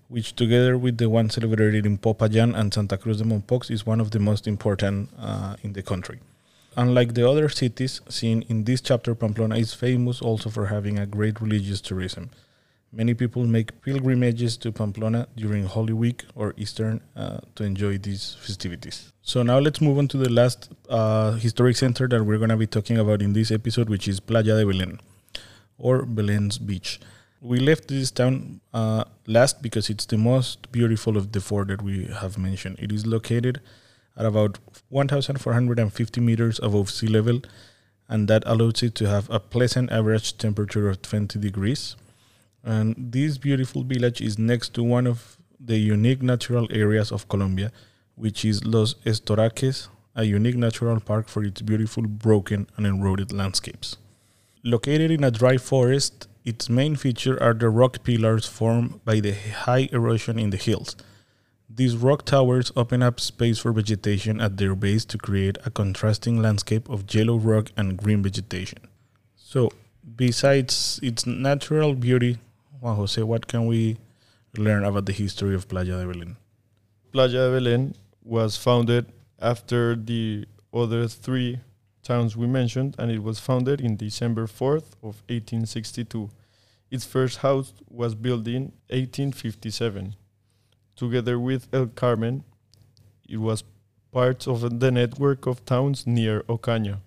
which 0.08 0.34
together 0.34 0.76
with 0.76 0.98
the 0.98 1.08
one 1.08 1.30
celebrated 1.30 1.86
in 1.86 1.96
Popayan 1.96 2.58
and 2.58 2.74
Santa 2.74 2.98
Cruz 2.98 3.18
de 3.18 3.24
Mompox 3.24 3.70
is 3.70 3.86
one 3.86 4.00
of 4.00 4.10
the 4.10 4.18
most 4.18 4.48
important 4.48 5.10
uh, 5.16 5.54
in 5.62 5.74
the 5.74 5.82
country. 5.82 6.18
Unlike 6.76 7.14
the 7.14 7.28
other 7.28 7.48
cities 7.48 8.00
seen 8.08 8.42
in 8.48 8.64
this 8.64 8.80
chapter, 8.80 9.14
Pamplona 9.14 9.56
is 9.56 9.74
famous 9.74 10.20
also 10.20 10.50
for 10.50 10.66
having 10.66 10.98
a 10.98 11.06
great 11.06 11.40
religious 11.40 11.80
tourism. 11.80 12.30
Many 12.92 13.14
people 13.14 13.46
make 13.46 13.82
pilgrimages 13.82 14.56
to 14.56 14.72
Pamplona 14.72 15.28
during 15.36 15.64
Holy 15.64 15.92
Week 15.92 16.24
or 16.34 16.54
Eastern 16.56 17.00
uh, 17.14 17.38
to 17.54 17.62
enjoy 17.62 17.98
these 17.98 18.36
festivities. 18.40 19.12
So 19.22 19.44
now 19.44 19.60
let's 19.60 19.80
move 19.80 19.98
on 19.98 20.08
to 20.08 20.16
the 20.16 20.28
last 20.28 20.70
uh, 20.88 21.32
historic 21.32 21.76
center 21.76 22.08
that 22.08 22.24
we're 22.24 22.38
going 22.38 22.50
to 22.50 22.56
be 22.56 22.66
talking 22.66 22.98
about 22.98 23.22
in 23.22 23.32
this 23.32 23.52
episode, 23.52 23.88
which 23.88 24.08
is 24.08 24.18
Playa 24.18 24.42
de 24.42 24.64
Belén 24.64 24.98
or 25.78 26.02
Belén's 26.02 26.58
beach. 26.58 26.98
We 27.40 27.60
left 27.60 27.86
this 27.86 28.10
town 28.10 28.60
uh, 28.74 29.04
last 29.24 29.62
because 29.62 29.88
it's 29.88 30.06
the 30.06 30.18
most 30.18 30.72
beautiful 30.72 31.16
of 31.16 31.30
the 31.30 31.40
four 31.40 31.64
that 31.66 31.82
we 31.82 32.06
have 32.06 32.38
mentioned. 32.38 32.80
It 32.80 32.90
is 32.90 33.06
located 33.06 33.60
at 34.16 34.26
about 34.26 34.58
1,450 34.88 36.20
meters 36.20 36.58
above 36.60 36.90
sea 36.90 37.06
level, 37.06 37.40
and 38.08 38.26
that 38.26 38.42
allows 38.46 38.82
it 38.82 38.96
to 38.96 39.08
have 39.08 39.30
a 39.30 39.38
pleasant 39.38 39.92
average 39.92 40.36
temperature 40.38 40.90
of 40.90 41.02
20 41.02 41.38
degrees 41.38 41.94
And 42.64 42.94
this 43.12 43.38
beautiful 43.38 43.82
village 43.82 44.20
is 44.20 44.38
next 44.38 44.74
to 44.74 44.82
one 44.82 45.06
of 45.06 45.38
the 45.58 45.78
unique 45.78 46.22
natural 46.22 46.66
areas 46.70 47.10
of 47.12 47.28
Colombia, 47.28 47.72
which 48.14 48.44
is 48.44 48.64
Los 48.64 48.94
Estoraques, 49.04 49.88
a 50.14 50.24
unique 50.24 50.56
natural 50.56 51.00
park 51.00 51.28
for 51.28 51.42
its 51.42 51.62
beautiful 51.62 52.02
broken 52.02 52.66
and 52.76 52.86
eroded 52.86 53.32
landscapes. 53.32 53.96
Located 54.62 55.10
in 55.10 55.24
a 55.24 55.30
dry 55.30 55.56
forest, 55.56 56.28
its 56.44 56.68
main 56.68 56.96
feature 56.96 57.42
are 57.42 57.54
the 57.54 57.68
rock 57.68 58.02
pillars 58.02 58.46
formed 58.46 59.04
by 59.04 59.20
the 59.20 59.32
high 59.32 59.88
erosion 59.92 60.38
in 60.38 60.50
the 60.50 60.56
hills. 60.56 60.96
These 61.68 61.96
rock 61.96 62.24
towers 62.24 62.72
open 62.76 63.02
up 63.02 63.20
space 63.20 63.58
for 63.58 63.72
vegetation 63.72 64.40
at 64.40 64.56
their 64.56 64.74
base 64.74 65.04
to 65.06 65.18
create 65.18 65.56
a 65.64 65.70
contrasting 65.70 66.42
landscape 66.42 66.88
of 66.90 67.14
yellow 67.14 67.36
rock 67.36 67.70
and 67.76 67.96
green 67.96 68.22
vegetation. 68.22 68.80
So, 69.36 69.70
besides 70.16 70.98
its 71.02 71.26
natural 71.26 71.94
beauty, 71.94 72.38
Juan 72.80 72.96
Jose, 72.96 73.22
what 73.22 73.46
can 73.46 73.66
we 73.66 73.98
learn 74.56 74.84
about 74.84 75.04
the 75.04 75.12
history 75.12 75.54
of 75.54 75.68
Playa 75.68 75.98
de 75.98 76.06
Belén? 76.06 76.36
Playa 77.12 77.28
de 77.28 77.60
Belén 77.60 77.94
was 78.24 78.56
founded 78.56 79.12
after 79.38 79.94
the 79.94 80.46
other 80.72 81.06
three 81.06 81.60
towns 82.02 82.38
we 82.38 82.46
mentioned, 82.46 82.96
and 82.98 83.10
it 83.10 83.22
was 83.22 83.38
founded 83.38 83.82
in 83.82 83.96
December 83.96 84.46
4th 84.46 84.94
of 85.02 85.20
1862. 85.28 86.30
Its 86.90 87.04
first 87.04 87.38
house 87.38 87.74
was 87.90 88.14
built 88.14 88.46
in 88.48 88.72
1857. 88.88 90.16
Together 90.96 91.38
with 91.38 91.68
El 91.74 91.86
Carmen, 91.88 92.44
it 93.28 93.36
was 93.36 93.62
part 94.10 94.48
of 94.48 94.80
the 94.80 94.90
network 94.90 95.46
of 95.46 95.66
towns 95.66 96.06
near 96.06 96.40
Ocaña. 96.44 97.00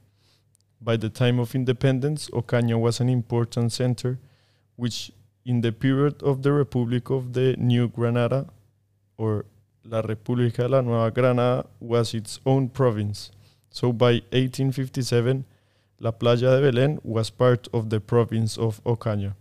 By 0.79 0.97
the 0.97 1.09
time 1.09 1.39
of 1.39 1.55
independence, 1.55 2.29
Ocaña 2.29 2.79
was 2.79 2.99
an 2.99 3.09
important 3.09 3.71
center, 3.71 4.19
which 4.75 5.11
in 5.45 5.61
the 5.61 5.71
period 5.71 6.21
of 6.23 6.41
the 6.41 6.51
Republic 6.51 7.09
of 7.09 7.33
the 7.33 7.55
New 7.57 7.87
Granada, 7.87 8.47
or 9.17 9.45
La 9.83 10.01
República 10.01 10.63
de 10.63 10.69
la 10.69 10.81
Nueva 10.81 11.11
Granada, 11.11 11.65
was 11.79 12.13
its 12.13 12.39
own 12.45 12.69
province. 12.69 13.31
So 13.69 13.91
by 13.91 14.21
1857, 14.31 15.45
La 15.99 16.11
Playa 16.11 16.59
de 16.59 16.71
Belén 16.71 16.99
was 17.03 17.29
part 17.29 17.67
of 17.73 17.89
the 17.89 17.99
province 17.99 18.57
of 18.57 18.83
Ocaña. 18.83 19.35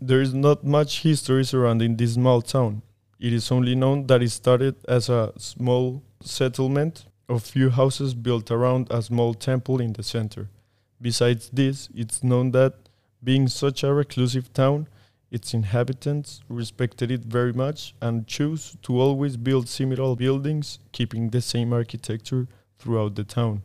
There 0.00 0.20
is 0.20 0.34
not 0.34 0.64
much 0.64 1.02
history 1.02 1.44
surrounding 1.44 1.96
this 1.96 2.14
small 2.14 2.42
town. 2.42 2.82
It 3.18 3.32
is 3.32 3.50
only 3.50 3.74
known 3.74 4.06
that 4.08 4.22
it 4.22 4.30
started 4.30 4.76
as 4.86 5.08
a 5.08 5.32
small 5.38 6.02
settlement 6.20 7.06
of 7.28 7.42
few 7.42 7.70
houses 7.70 8.14
built 8.14 8.50
around 8.50 8.88
a 8.90 9.00
small 9.00 9.34
temple 9.34 9.80
in 9.80 9.92
the 9.92 10.02
center. 10.02 10.48
Besides 11.00 11.50
this, 11.52 11.88
it's 11.94 12.22
known 12.22 12.50
that 12.52 12.74
being 13.24 13.48
such 13.48 13.82
a 13.82 13.92
reclusive 13.92 14.52
town, 14.52 14.86
its 15.30 15.54
inhabitants 15.54 16.42
respected 16.48 17.10
it 17.10 17.22
very 17.24 17.52
much 17.52 17.94
and 18.00 18.26
chose 18.26 18.76
to 18.82 19.00
always 19.00 19.36
build 19.36 19.68
similar 19.68 20.14
buildings, 20.14 20.78
keeping 20.92 21.30
the 21.30 21.40
same 21.40 21.72
architecture 21.72 22.46
throughout 22.78 23.14
the 23.16 23.24
town. 23.24 23.62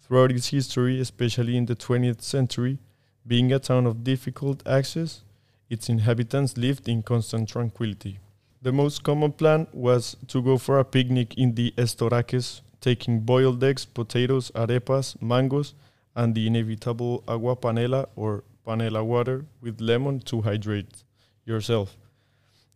Throughout 0.00 0.32
its 0.32 0.48
history, 0.48 1.00
especially 1.00 1.56
in 1.56 1.66
the 1.66 1.76
20th 1.76 2.22
century, 2.22 2.78
being 3.26 3.52
a 3.52 3.58
town 3.58 3.86
of 3.86 4.04
difficult 4.04 4.66
access, 4.66 5.22
its 5.68 5.90
inhabitants 5.90 6.56
lived 6.56 6.88
in 6.88 7.02
constant 7.02 7.48
tranquility. 7.50 8.18
The 8.62 8.72
most 8.72 9.02
common 9.02 9.32
plan 9.32 9.66
was 9.72 10.16
to 10.28 10.40
go 10.40 10.56
for 10.56 10.78
a 10.78 10.84
picnic 10.84 11.36
in 11.36 11.54
the 11.54 11.74
Estoraques, 11.76 12.62
taking 12.80 13.20
boiled 13.20 13.62
eggs, 13.62 13.84
potatoes, 13.84 14.50
arepas, 14.54 15.20
mangoes, 15.20 15.74
and 16.16 16.34
the 16.34 16.46
inevitable 16.46 17.22
agua 17.28 17.56
panela 17.56 18.06
or 18.16 18.42
panela 18.68 19.02
water 19.02 19.46
with 19.62 19.80
lemon 19.80 20.20
to 20.20 20.42
hydrate 20.42 21.04
yourself. 21.46 21.96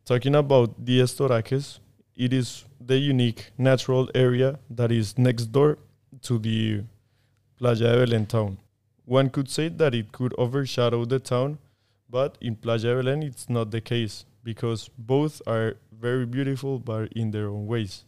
Talking 0.07 0.35
about 0.35 0.87
the 0.87 1.01
Estoraques, 1.01 1.81
it 2.17 2.33
is 2.33 2.65
the 2.81 2.97
unique 2.97 3.53
natural 3.59 4.09
area 4.15 4.59
that 4.71 4.91
is 4.91 5.19
next 5.19 5.53
door 5.53 5.79
to 6.23 6.39
the 6.39 6.83
Playa 7.59 7.77
de 7.77 8.07
Belén 8.07 8.27
town. 8.27 8.57
One 9.05 9.29
could 9.29 9.51
say 9.51 9.69
that 9.69 9.95
it 9.95 10.13
could 10.13 10.35
overshadow 10.39 11.05
the 11.05 11.19
town, 11.19 11.59
but 12.09 12.39
in 12.41 12.57
Playa 12.57 12.79
de 12.79 12.95
Belén 12.95 13.23
it's 13.23 13.51
not 13.51 13.71
the 13.71 13.83
case 13.83 14.25
because 14.43 14.89
both 14.97 15.43
are 15.47 15.77
very 15.93 16.25
beautiful 16.25 16.79
but 16.79 17.13
in 17.13 17.31
their 17.33 17.49
own 17.49 17.67
ways. 17.67 18.05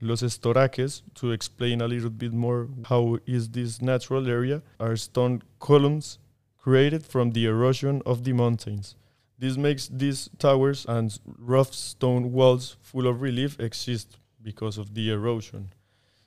Los 0.00 0.22
Estoraques, 0.22 1.02
to 1.16 1.32
explain 1.32 1.80
a 1.80 1.88
little 1.88 2.10
bit 2.10 2.32
more 2.32 2.68
how 2.84 3.18
is 3.26 3.48
this 3.48 3.82
natural 3.82 4.28
area, 4.28 4.62
are 4.78 4.94
stone 4.94 5.42
columns 5.58 6.20
created 6.58 7.04
from 7.04 7.30
the 7.30 7.46
erosion 7.46 8.02
of 8.04 8.24
the 8.24 8.32
mountains. 8.32 8.94
This 9.38 9.56
makes 9.56 9.88
these 9.88 10.28
towers 10.38 10.84
and 10.88 11.18
rough 11.38 11.72
stone 11.72 12.32
walls 12.32 12.76
full 12.82 13.06
of 13.06 13.22
relief 13.22 13.58
exist 13.60 14.18
because 14.42 14.78
of 14.78 14.94
the 14.94 15.10
erosion. 15.10 15.70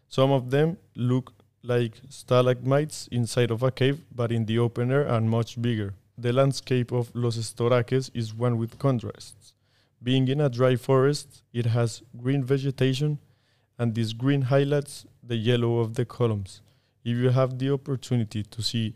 Some 0.07 0.31
of 0.31 0.49
them 0.49 0.77
look 0.95 1.33
like 1.63 2.01
stalagmites 2.09 3.07
inside 3.11 3.51
of 3.51 3.63
a 3.63 3.71
cave, 3.71 4.03
but 4.15 4.31
in 4.31 4.45
the 4.45 4.59
open 4.59 4.91
air 4.91 5.03
and 5.03 5.29
much 5.29 5.61
bigger. 5.61 5.93
The 6.17 6.33
landscape 6.33 6.91
of 6.91 7.13
Los 7.13 7.37
Estoraques 7.37 8.09
is 8.13 8.33
one 8.33 8.57
with 8.57 8.79
contrasts. 8.79 9.53
Being 10.03 10.27
in 10.27 10.41
a 10.41 10.49
dry 10.49 10.75
forest, 10.75 11.43
it 11.53 11.67
has 11.67 12.01
green 12.17 12.43
vegetation, 12.43 13.19
and 13.77 13.93
this 13.93 14.13
green 14.13 14.43
highlights 14.43 15.05
the 15.21 15.35
yellow 15.35 15.79
of 15.79 15.93
the 15.93 16.05
columns. 16.05 16.61
If 17.03 17.17
you 17.17 17.29
have 17.29 17.59
the 17.59 17.71
opportunity 17.71 18.43
to 18.43 18.61
see 18.61 18.95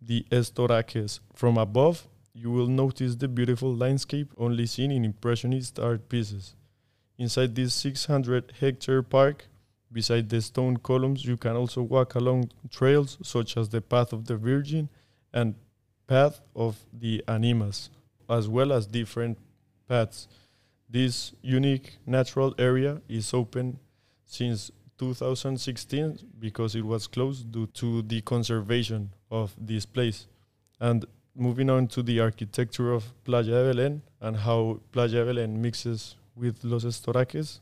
the 0.00 0.24
Estoraques 0.30 1.20
from 1.34 1.58
above, 1.58 2.06
you 2.32 2.50
will 2.50 2.68
notice 2.68 3.16
the 3.16 3.28
beautiful 3.28 3.74
landscape 3.74 4.32
only 4.38 4.66
seen 4.66 4.90
in 4.90 5.04
Impressionist 5.04 5.78
art 5.78 6.08
pieces. 6.08 6.54
Inside 7.18 7.54
this 7.54 7.74
600 7.74 8.52
hectare 8.60 9.02
park, 9.02 9.46
beside 9.90 10.28
the 10.28 10.40
stone 10.40 10.76
columns, 10.76 11.24
you 11.24 11.36
can 11.36 11.56
also 11.56 11.82
walk 11.82 12.14
along 12.14 12.50
trails 12.70 13.18
such 13.22 13.56
as 13.56 13.68
the 13.70 13.80
Path 13.80 14.12
of 14.12 14.26
the 14.26 14.36
Virgin 14.36 14.88
and 15.32 15.54
Path 16.06 16.40
of 16.54 16.76
the 16.92 17.24
Animas, 17.26 17.90
as 18.30 18.48
well 18.48 18.72
as 18.72 18.86
different 18.86 19.38
paths. 19.88 20.28
This 20.88 21.32
unique 21.42 21.98
natural 22.06 22.54
area 22.58 23.02
is 23.08 23.34
open 23.34 23.78
since 24.24 24.70
2016 24.98 26.18
because 26.38 26.74
it 26.74 26.84
was 26.84 27.06
closed 27.06 27.50
due 27.52 27.66
to 27.68 28.02
the 28.02 28.20
conservation 28.22 29.10
of 29.30 29.54
this 29.58 29.86
place. 29.86 30.26
And 30.80 31.04
moving 31.34 31.70
on 31.70 31.86
to 31.88 32.02
the 32.02 32.20
architecture 32.20 32.92
of 32.92 33.04
Playa 33.24 33.44
de 33.44 33.72
Belén 33.74 34.00
and 34.20 34.36
how 34.36 34.80
Playa 34.92 35.24
de 35.24 35.24
Belén 35.26 35.56
mixes 35.56 36.16
with 36.34 36.62
Los 36.64 36.84
Estoraques, 36.84 37.60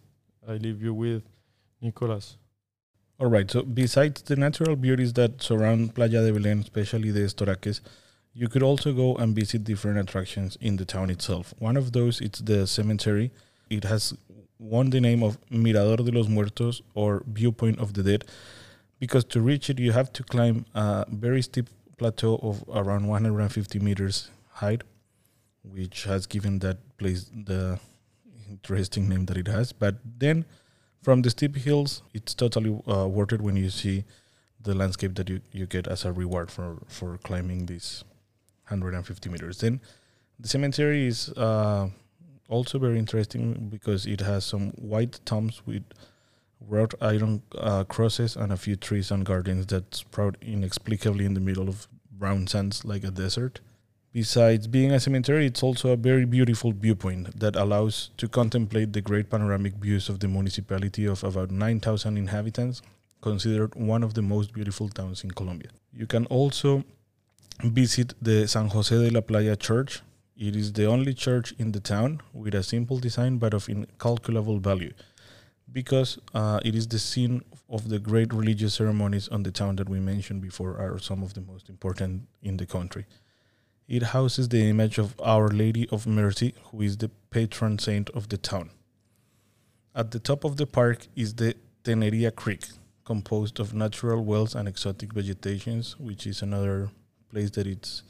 I 0.48 0.52
leave 0.52 0.82
you 0.82 0.94
with 0.94 1.22
Nicolas. 1.80 2.36
All 3.18 3.28
right. 3.28 3.50
So 3.50 3.62
besides 3.62 4.22
the 4.22 4.36
natural 4.36 4.76
beauties 4.76 5.12
that 5.14 5.42
surround 5.42 5.94
Playa 5.94 6.22
de 6.22 6.32
Belén, 6.32 6.62
especially 6.62 7.10
the 7.10 7.20
Estoraques, 7.20 7.80
you 8.34 8.48
could 8.48 8.62
also 8.62 8.92
go 8.92 9.16
and 9.16 9.34
visit 9.34 9.64
different 9.64 9.98
attractions 9.98 10.58
in 10.60 10.76
the 10.76 10.84
town 10.84 11.08
itself. 11.08 11.54
One 11.58 11.76
of 11.78 11.92
those 11.92 12.20
is 12.20 12.32
the 12.32 12.66
cemetery. 12.66 13.30
It 13.70 13.84
has 13.84 14.14
won 14.58 14.90
the 14.90 15.00
name 15.00 15.22
of 15.22 15.38
Mirador 15.50 15.96
de 15.96 16.12
los 16.12 16.28
Muertos 16.28 16.82
or 16.94 17.22
Viewpoint 17.26 17.78
of 17.78 17.94
the 17.94 18.02
Dead 18.02 18.24
because 18.98 19.24
to 19.24 19.40
reach 19.40 19.68
it 19.70 19.78
you 19.78 19.92
have 19.92 20.12
to 20.12 20.22
climb 20.22 20.64
a 20.74 21.04
very 21.08 21.42
steep 21.42 21.68
plateau 21.98 22.38
of 22.42 22.64
around 22.72 23.06
150 23.06 23.78
meters 23.78 24.30
height, 24.52 24.82
which 25.62 26.04
has 26.04 26.26
given 26.26 26.58
that 26.60 26.78
place 26.98 27.30
the 27.34 27.78
interesting 28.48 29.08
name 29.08 29.26
that 29.26 29.36
it 29.36 29.48
has. 29.48 29.72
But 29.72 29.96
then 30.18 30.44
from 31.02 31.22
the 31.22 31.30
steep 31.30 31.56
hills, 31.56 32.02
it's 32.14 32.34
totally 32.34 32.80
uh, 32.88 33.06
worth 33.08 33.32
it 33.32 33.40
when 33.40 33.56
you 33.56 33.70
see 33.70 34.04
the 34.60 34.74
landscape 34.74 35.14
that 35.14 35.28
you, 35.28 35.40
you 35.52 35.66
get 35.66 35.86
as 35.86 36.04
a 36.04 36.12
reward 36.12 36.50
for, 36.50 36.78
for 36.88 37.18
climbing 37.18 37.66
these 37.66 38.04
150 38.68 39.28
meters. 39.28 39.58
Then 39.58 39.80
the 40.38 40.48
cemetery 40.48 41.06
is 41.06 41.30
uh, 41.30 41.88
also 42.48 42.78
very 42.78 42.98
interesting 42.98 43.68
because 43.70 44.06
it 44.06 44.20
has 44.20 44.44
some 44.44 44.70
white 44.72 45.20
tombs 45.24 45.62
with 45.66 45.82
wrought 46.60 46.94
iron 47.00 47.42
uh, 47.58 47.84
crosses 47.84 48.36
and 48.36 48.52
a 48.52 48.56
few 48.56 48.76
trees 48.76 49.10
and 49.10 49.24
gardens 49.24 49.66
that 49.66 49.94
sprout 49.94 50.36
inexplicably 50.40 51.24
in 51.24 51.34
the 51.34 51.40
middle 51.40 51.68
of 51.68 51.86
brown 52.10 52.46
sands 52.46 52.84
like 52.84 53.04
a 53.04 53.10
desert. 53.10 53.60
Besides 54.12 54.66
being 54.66 54.92
a 54.92 55.00
cemetery, 55.00 55.46
it's 55.46 55.62
also 55.62 55.90
a 55.90 55.96
very 55.96 56.24
beautiful 56.24 56.72
viewpoint 56.72 57.38
that 57.38 57.54
allows 57.54 58.10
to 58.16 58.26
contemplate 58.28 58.94
the 58.94 59.02
great 59.02 59.28
panoramic 59.28 59.74
views 59.74 60.08
of 60.08 60.20
the 60.20 60.28
municipality 60.28 61.04
of 61.04 61.22
about 61.22 61.50
9,000 61.50 62.16
inhabitants, 62.16 62.80
considered 63.20 63.74
one 63.74 64.02
of 64.02 64.14
the 64.14 64.22
most 64.22 64.54
beautiful 64.54 64.88
towns 64.88 65.22
in 65.22 65.30
Colombia. 65.32 65.68
You 65.92 66.06
can 66.06 66.24
also 66.26 66.84
visit 67.62 68.14
the 68.22 68.46
San 68.46 68.68
Jose 68.68 68.94
de 68.96 69.10
la 69.10 69.20
Playa 69.20 69.56
church. 69.56 70.00
It 70.38 70.54
is 70.54 70.74
the 70.74 70.84
only 70.84 71.14
church 71.14 71.54
in 71.58 71.72
the 71.72 71.80
town 71.80 72.20
with 72.34 72.54
a 72.54 72.62
simple 72.62 72.98
design 72.98 73.38
but 73.38 73.54
of 73.54 73.70
incalculable 73.70 74.58
value 74.58 74.92
because 75.72 76.18
uh, 76.34 76.60
it 76.62 76.74
is 76.74 76.86
the 76.86 76.98
scene 76.98 77.42
of 77.70 77.88
the 77.88 77.98
great 77.98 78.32
religious 78.34 78.74
ceremonies 78.74 79.28
on 79.28 79.42
the 79.42 79.50
town 79.50 79.76
that 79.76 79.88
we 79.88 79.98
mentioned 79.98 80.42
before 80.42 80.76
are 80.78 80.98
some 80.98 81.22
of 81.22 81.32
the 81.34 81.40
most 81.40 81.70
important 81.70 82.28
in 82.42 82.58
the 82.58 82.66
country. 82.66 83.06
It 83.88 84.02
houses 84.02 84.48
the 84.48 84.68
image 84.68 84.98
of 84.98 85.14
Our 85.22 85.48
Lady 85.48 85.88
of 85.90 86.06
Mercy, 86.06 86.54
who 86.64 86.82
is 86.82 86.98
the 86.98 87.10
patron 87.30 87.78
saint 87.78 88.10
of 88.10 88.28
the 88.28 88.36
town. 88.36 88.70
At 89.94 90.10
the 90.10 90.18
top 90.18 90.44
of 90.44 90.56
the 90.56 90.66
park 90.66 91.06
is 91.16 91.34
the 91.34 91.54
Teneria 91.82 92.34
Creek, 92.34 92.66
composed 93.04 93.58
of 93.58 93.72
natural 93.72 94.22
wells 94.22 94.54
and 94.54 94.68
exotic 94.68 95.14
vegetations, 95.14 95.98
which 95.98 96.26
is 96.26 96.42
another 96.42 96.90
place 97.30 97.50
that 97.52 97.66
it's 97.66 98.02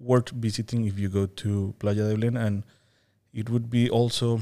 worth 0.00 0.30
visiting 0.30 0.84
if 0.86 0.98
you 0.98 1.08
go 1.08 1.26
to 1.26 1.74
Playa 1.78 2.08
de 2.08 2.16
Belén. 2.16 2.38
And 2.38 2.64
it 3.32 3.50
would 3.50 3.70
be 3.70 3.90
also 3.90 4.40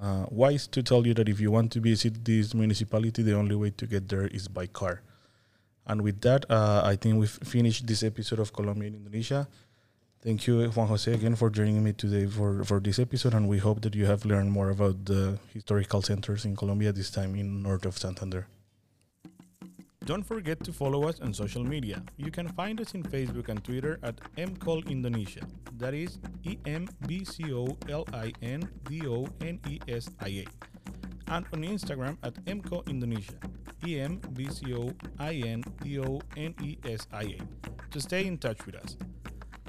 uh, 0.00 0.26
wise 0.30 0.66
to 0.68 0.82
tell 0.82 1.06
you 1.06 1.14
that 1.14 1.28
if 1.28 1.40
you 1.40 1.50
want 1.50 1.72
to 1.72 1.80
visit 1.80 2.24
this 2.24 2.54
municipality, 2.54 3.22
the 3.22 3.34
only 3.34 3.54
way 3.54 3.70
to 3.70 3.86
get 3.86 4.08
there 4.08 4.26
is 4.26 4.48
by 4.48 4.66
car. 4.66 5.02
And 5.86 6.02
with 6.02 6.20
that, 6.22 6.48
uh, 6.50 6.82
I 6.84 6.96
think 6.96 7.18
we've 7.18 7.30
finished 7.30 7.86
this 7.86 8.02
episode 8.02 8.38
of 8.38 8.52
Colombia 8.52 8.88
in 8.88 8.94
Indonesia. 8.94 9.48
Thank 10.22 10.46
you, 10.46 10.70
Juan 10.70 10.86
Jose, 10.86 11.12
again 11.12 11.34
for 11.34 11.50
joining 11.50 11.82
me 11.82 11.92
today 11.92 12.26
for, 12.26 12.62
for 12.62 12.78
this 12.78 13.00
episode. 13.00 13.34
And 13.34 13.48
we 13.48 13.58
hope 13.58 13.80
that 13.82 13.94
you 13.94 14.06
have 14.06 14.24
learned 14.24 14.52
more 14.52 14.70
about 14.70 15.04
the 15.04 15.38
historical 15.52 16.00
centers 16.02 16.44
in 16.44 16.54
Colombia, 16.54 16.92
this 16.92 17.10
time 17.10 17.34
in 17.34 17.62
north 17.62 17.84
of 17.84 17.98
Santander. 17.98 18.46
Don't 20.04 20.24
forget 20.24 20.58
to 20.64 20.72
follow 20.72 21.08
us 21.08 21.20
on 21.20 21.32
social 21.32 21.62
media. 21.62 22.02
You 22.16 22.32
can 22.32 22.48
find 22.48 22.80
us 22.80 22.94
in 22.94 23.04
Facebook 23.04 23.48
and 23.48 23.62
Twitter 23.62 24.00
at 24.02 24.18
MCOL 24.36 24.84
Indonesia. 24.90 25.46
That 25.78 25.94
is 25.94 26.18
E 26.42 26.58
M 26.66 26.88
B 27.06 27.24
C 27.24 27.54
O 27.54 27.78
L 27.88 28.04
I 28.12 28.32
N 28.42 28.68
D 28.88 29.06
O 29.06 29.28
N 29.40 29.60
E 29.68 29.78
S 29.86 30.10
I 30.20 30.42
A. 30.42 30.46
And 31.28 31.46
on 31.52 31.62
Instagram 31.62 32.18
at 32.24 32.34
MCO 32.46 32.86
Indonesia. 32.88 33.38
E 33.86 34.00
M 34.00 34.18
B 34.34 34.50
C 34.50 34.74
O 34.74 34.90
I 35.20 35.34
N 35.46 35.62
D 35.82 36.00
O 36.00 36.20
N 36.36 36.54
E 36.60 36.78
S 36.84 37.06
I 37.12 37.38
A. 37.38 37.40
To 37.90 38.00
stay 38.00 38.26
in 38.26 38.38
touch 38.38 38.66
with 38.66 38.74
us. 38.74 38.96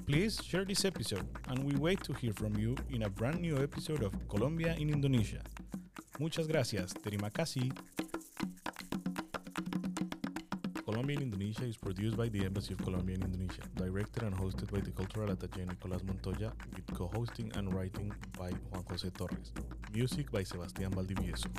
Please 0.06 0.42
share 0.44 0.66
this 0.66 0.84
episode, 0.84 1.24
and 1.48 1.64
we 1.64 1.78
wait 1.78 2.04
to 2.04 2.14
hear 2.14 2.34
from 2.34 2.58
you 2.58 2.76
in 2.90 3.04
a 3.04 3.10
brand 3.10 3.40
new 3.40 3.62
episode 3.62 4.04
of 4.04 4.12
Colombia 4.28 4.76
in 4.78 4.90
Indonesia. 4.90 5.40
Muchas 6.20 6.48
gracias. 6.48 6.94
Terima 6.94 7.30
kasih. 7.30 7.72
Colombia 10.94 11.18
in 11.18 11.24
Indonesia 11.24 11.66
is 11.66 11.76
produced 11.76 12.16
by 12.16 12.30
the 12.30 12.46
Embassy 12.46 12.76
of 12.76 12.84
Colombia 12.84 13.16
in 13.16 13.24
Indonesia, 13.24 13.64
directed 13.76 14.22
and 14.22 14.36
hosted 14.38 14.72
by 14.72 14.80
the 14.80 14.92
cultural 14.92 15.28
attaché 15.36 15.66
Nicolás 15.66 16.04
Montoya, 16.04 16.54
with 16.76 16.86
co-hosting 16.94 17.52
and 17.58 17.74
writing 17.74 18.14
by 18.38 18.52
Juan 18.70 18.84
José 18.84 19.12
Torres. 19.12 19.52
Music 19.92 20.30
by 20.30 20.44
Sebastián 20.44 20.94
Valdivieso. 20.94 21.50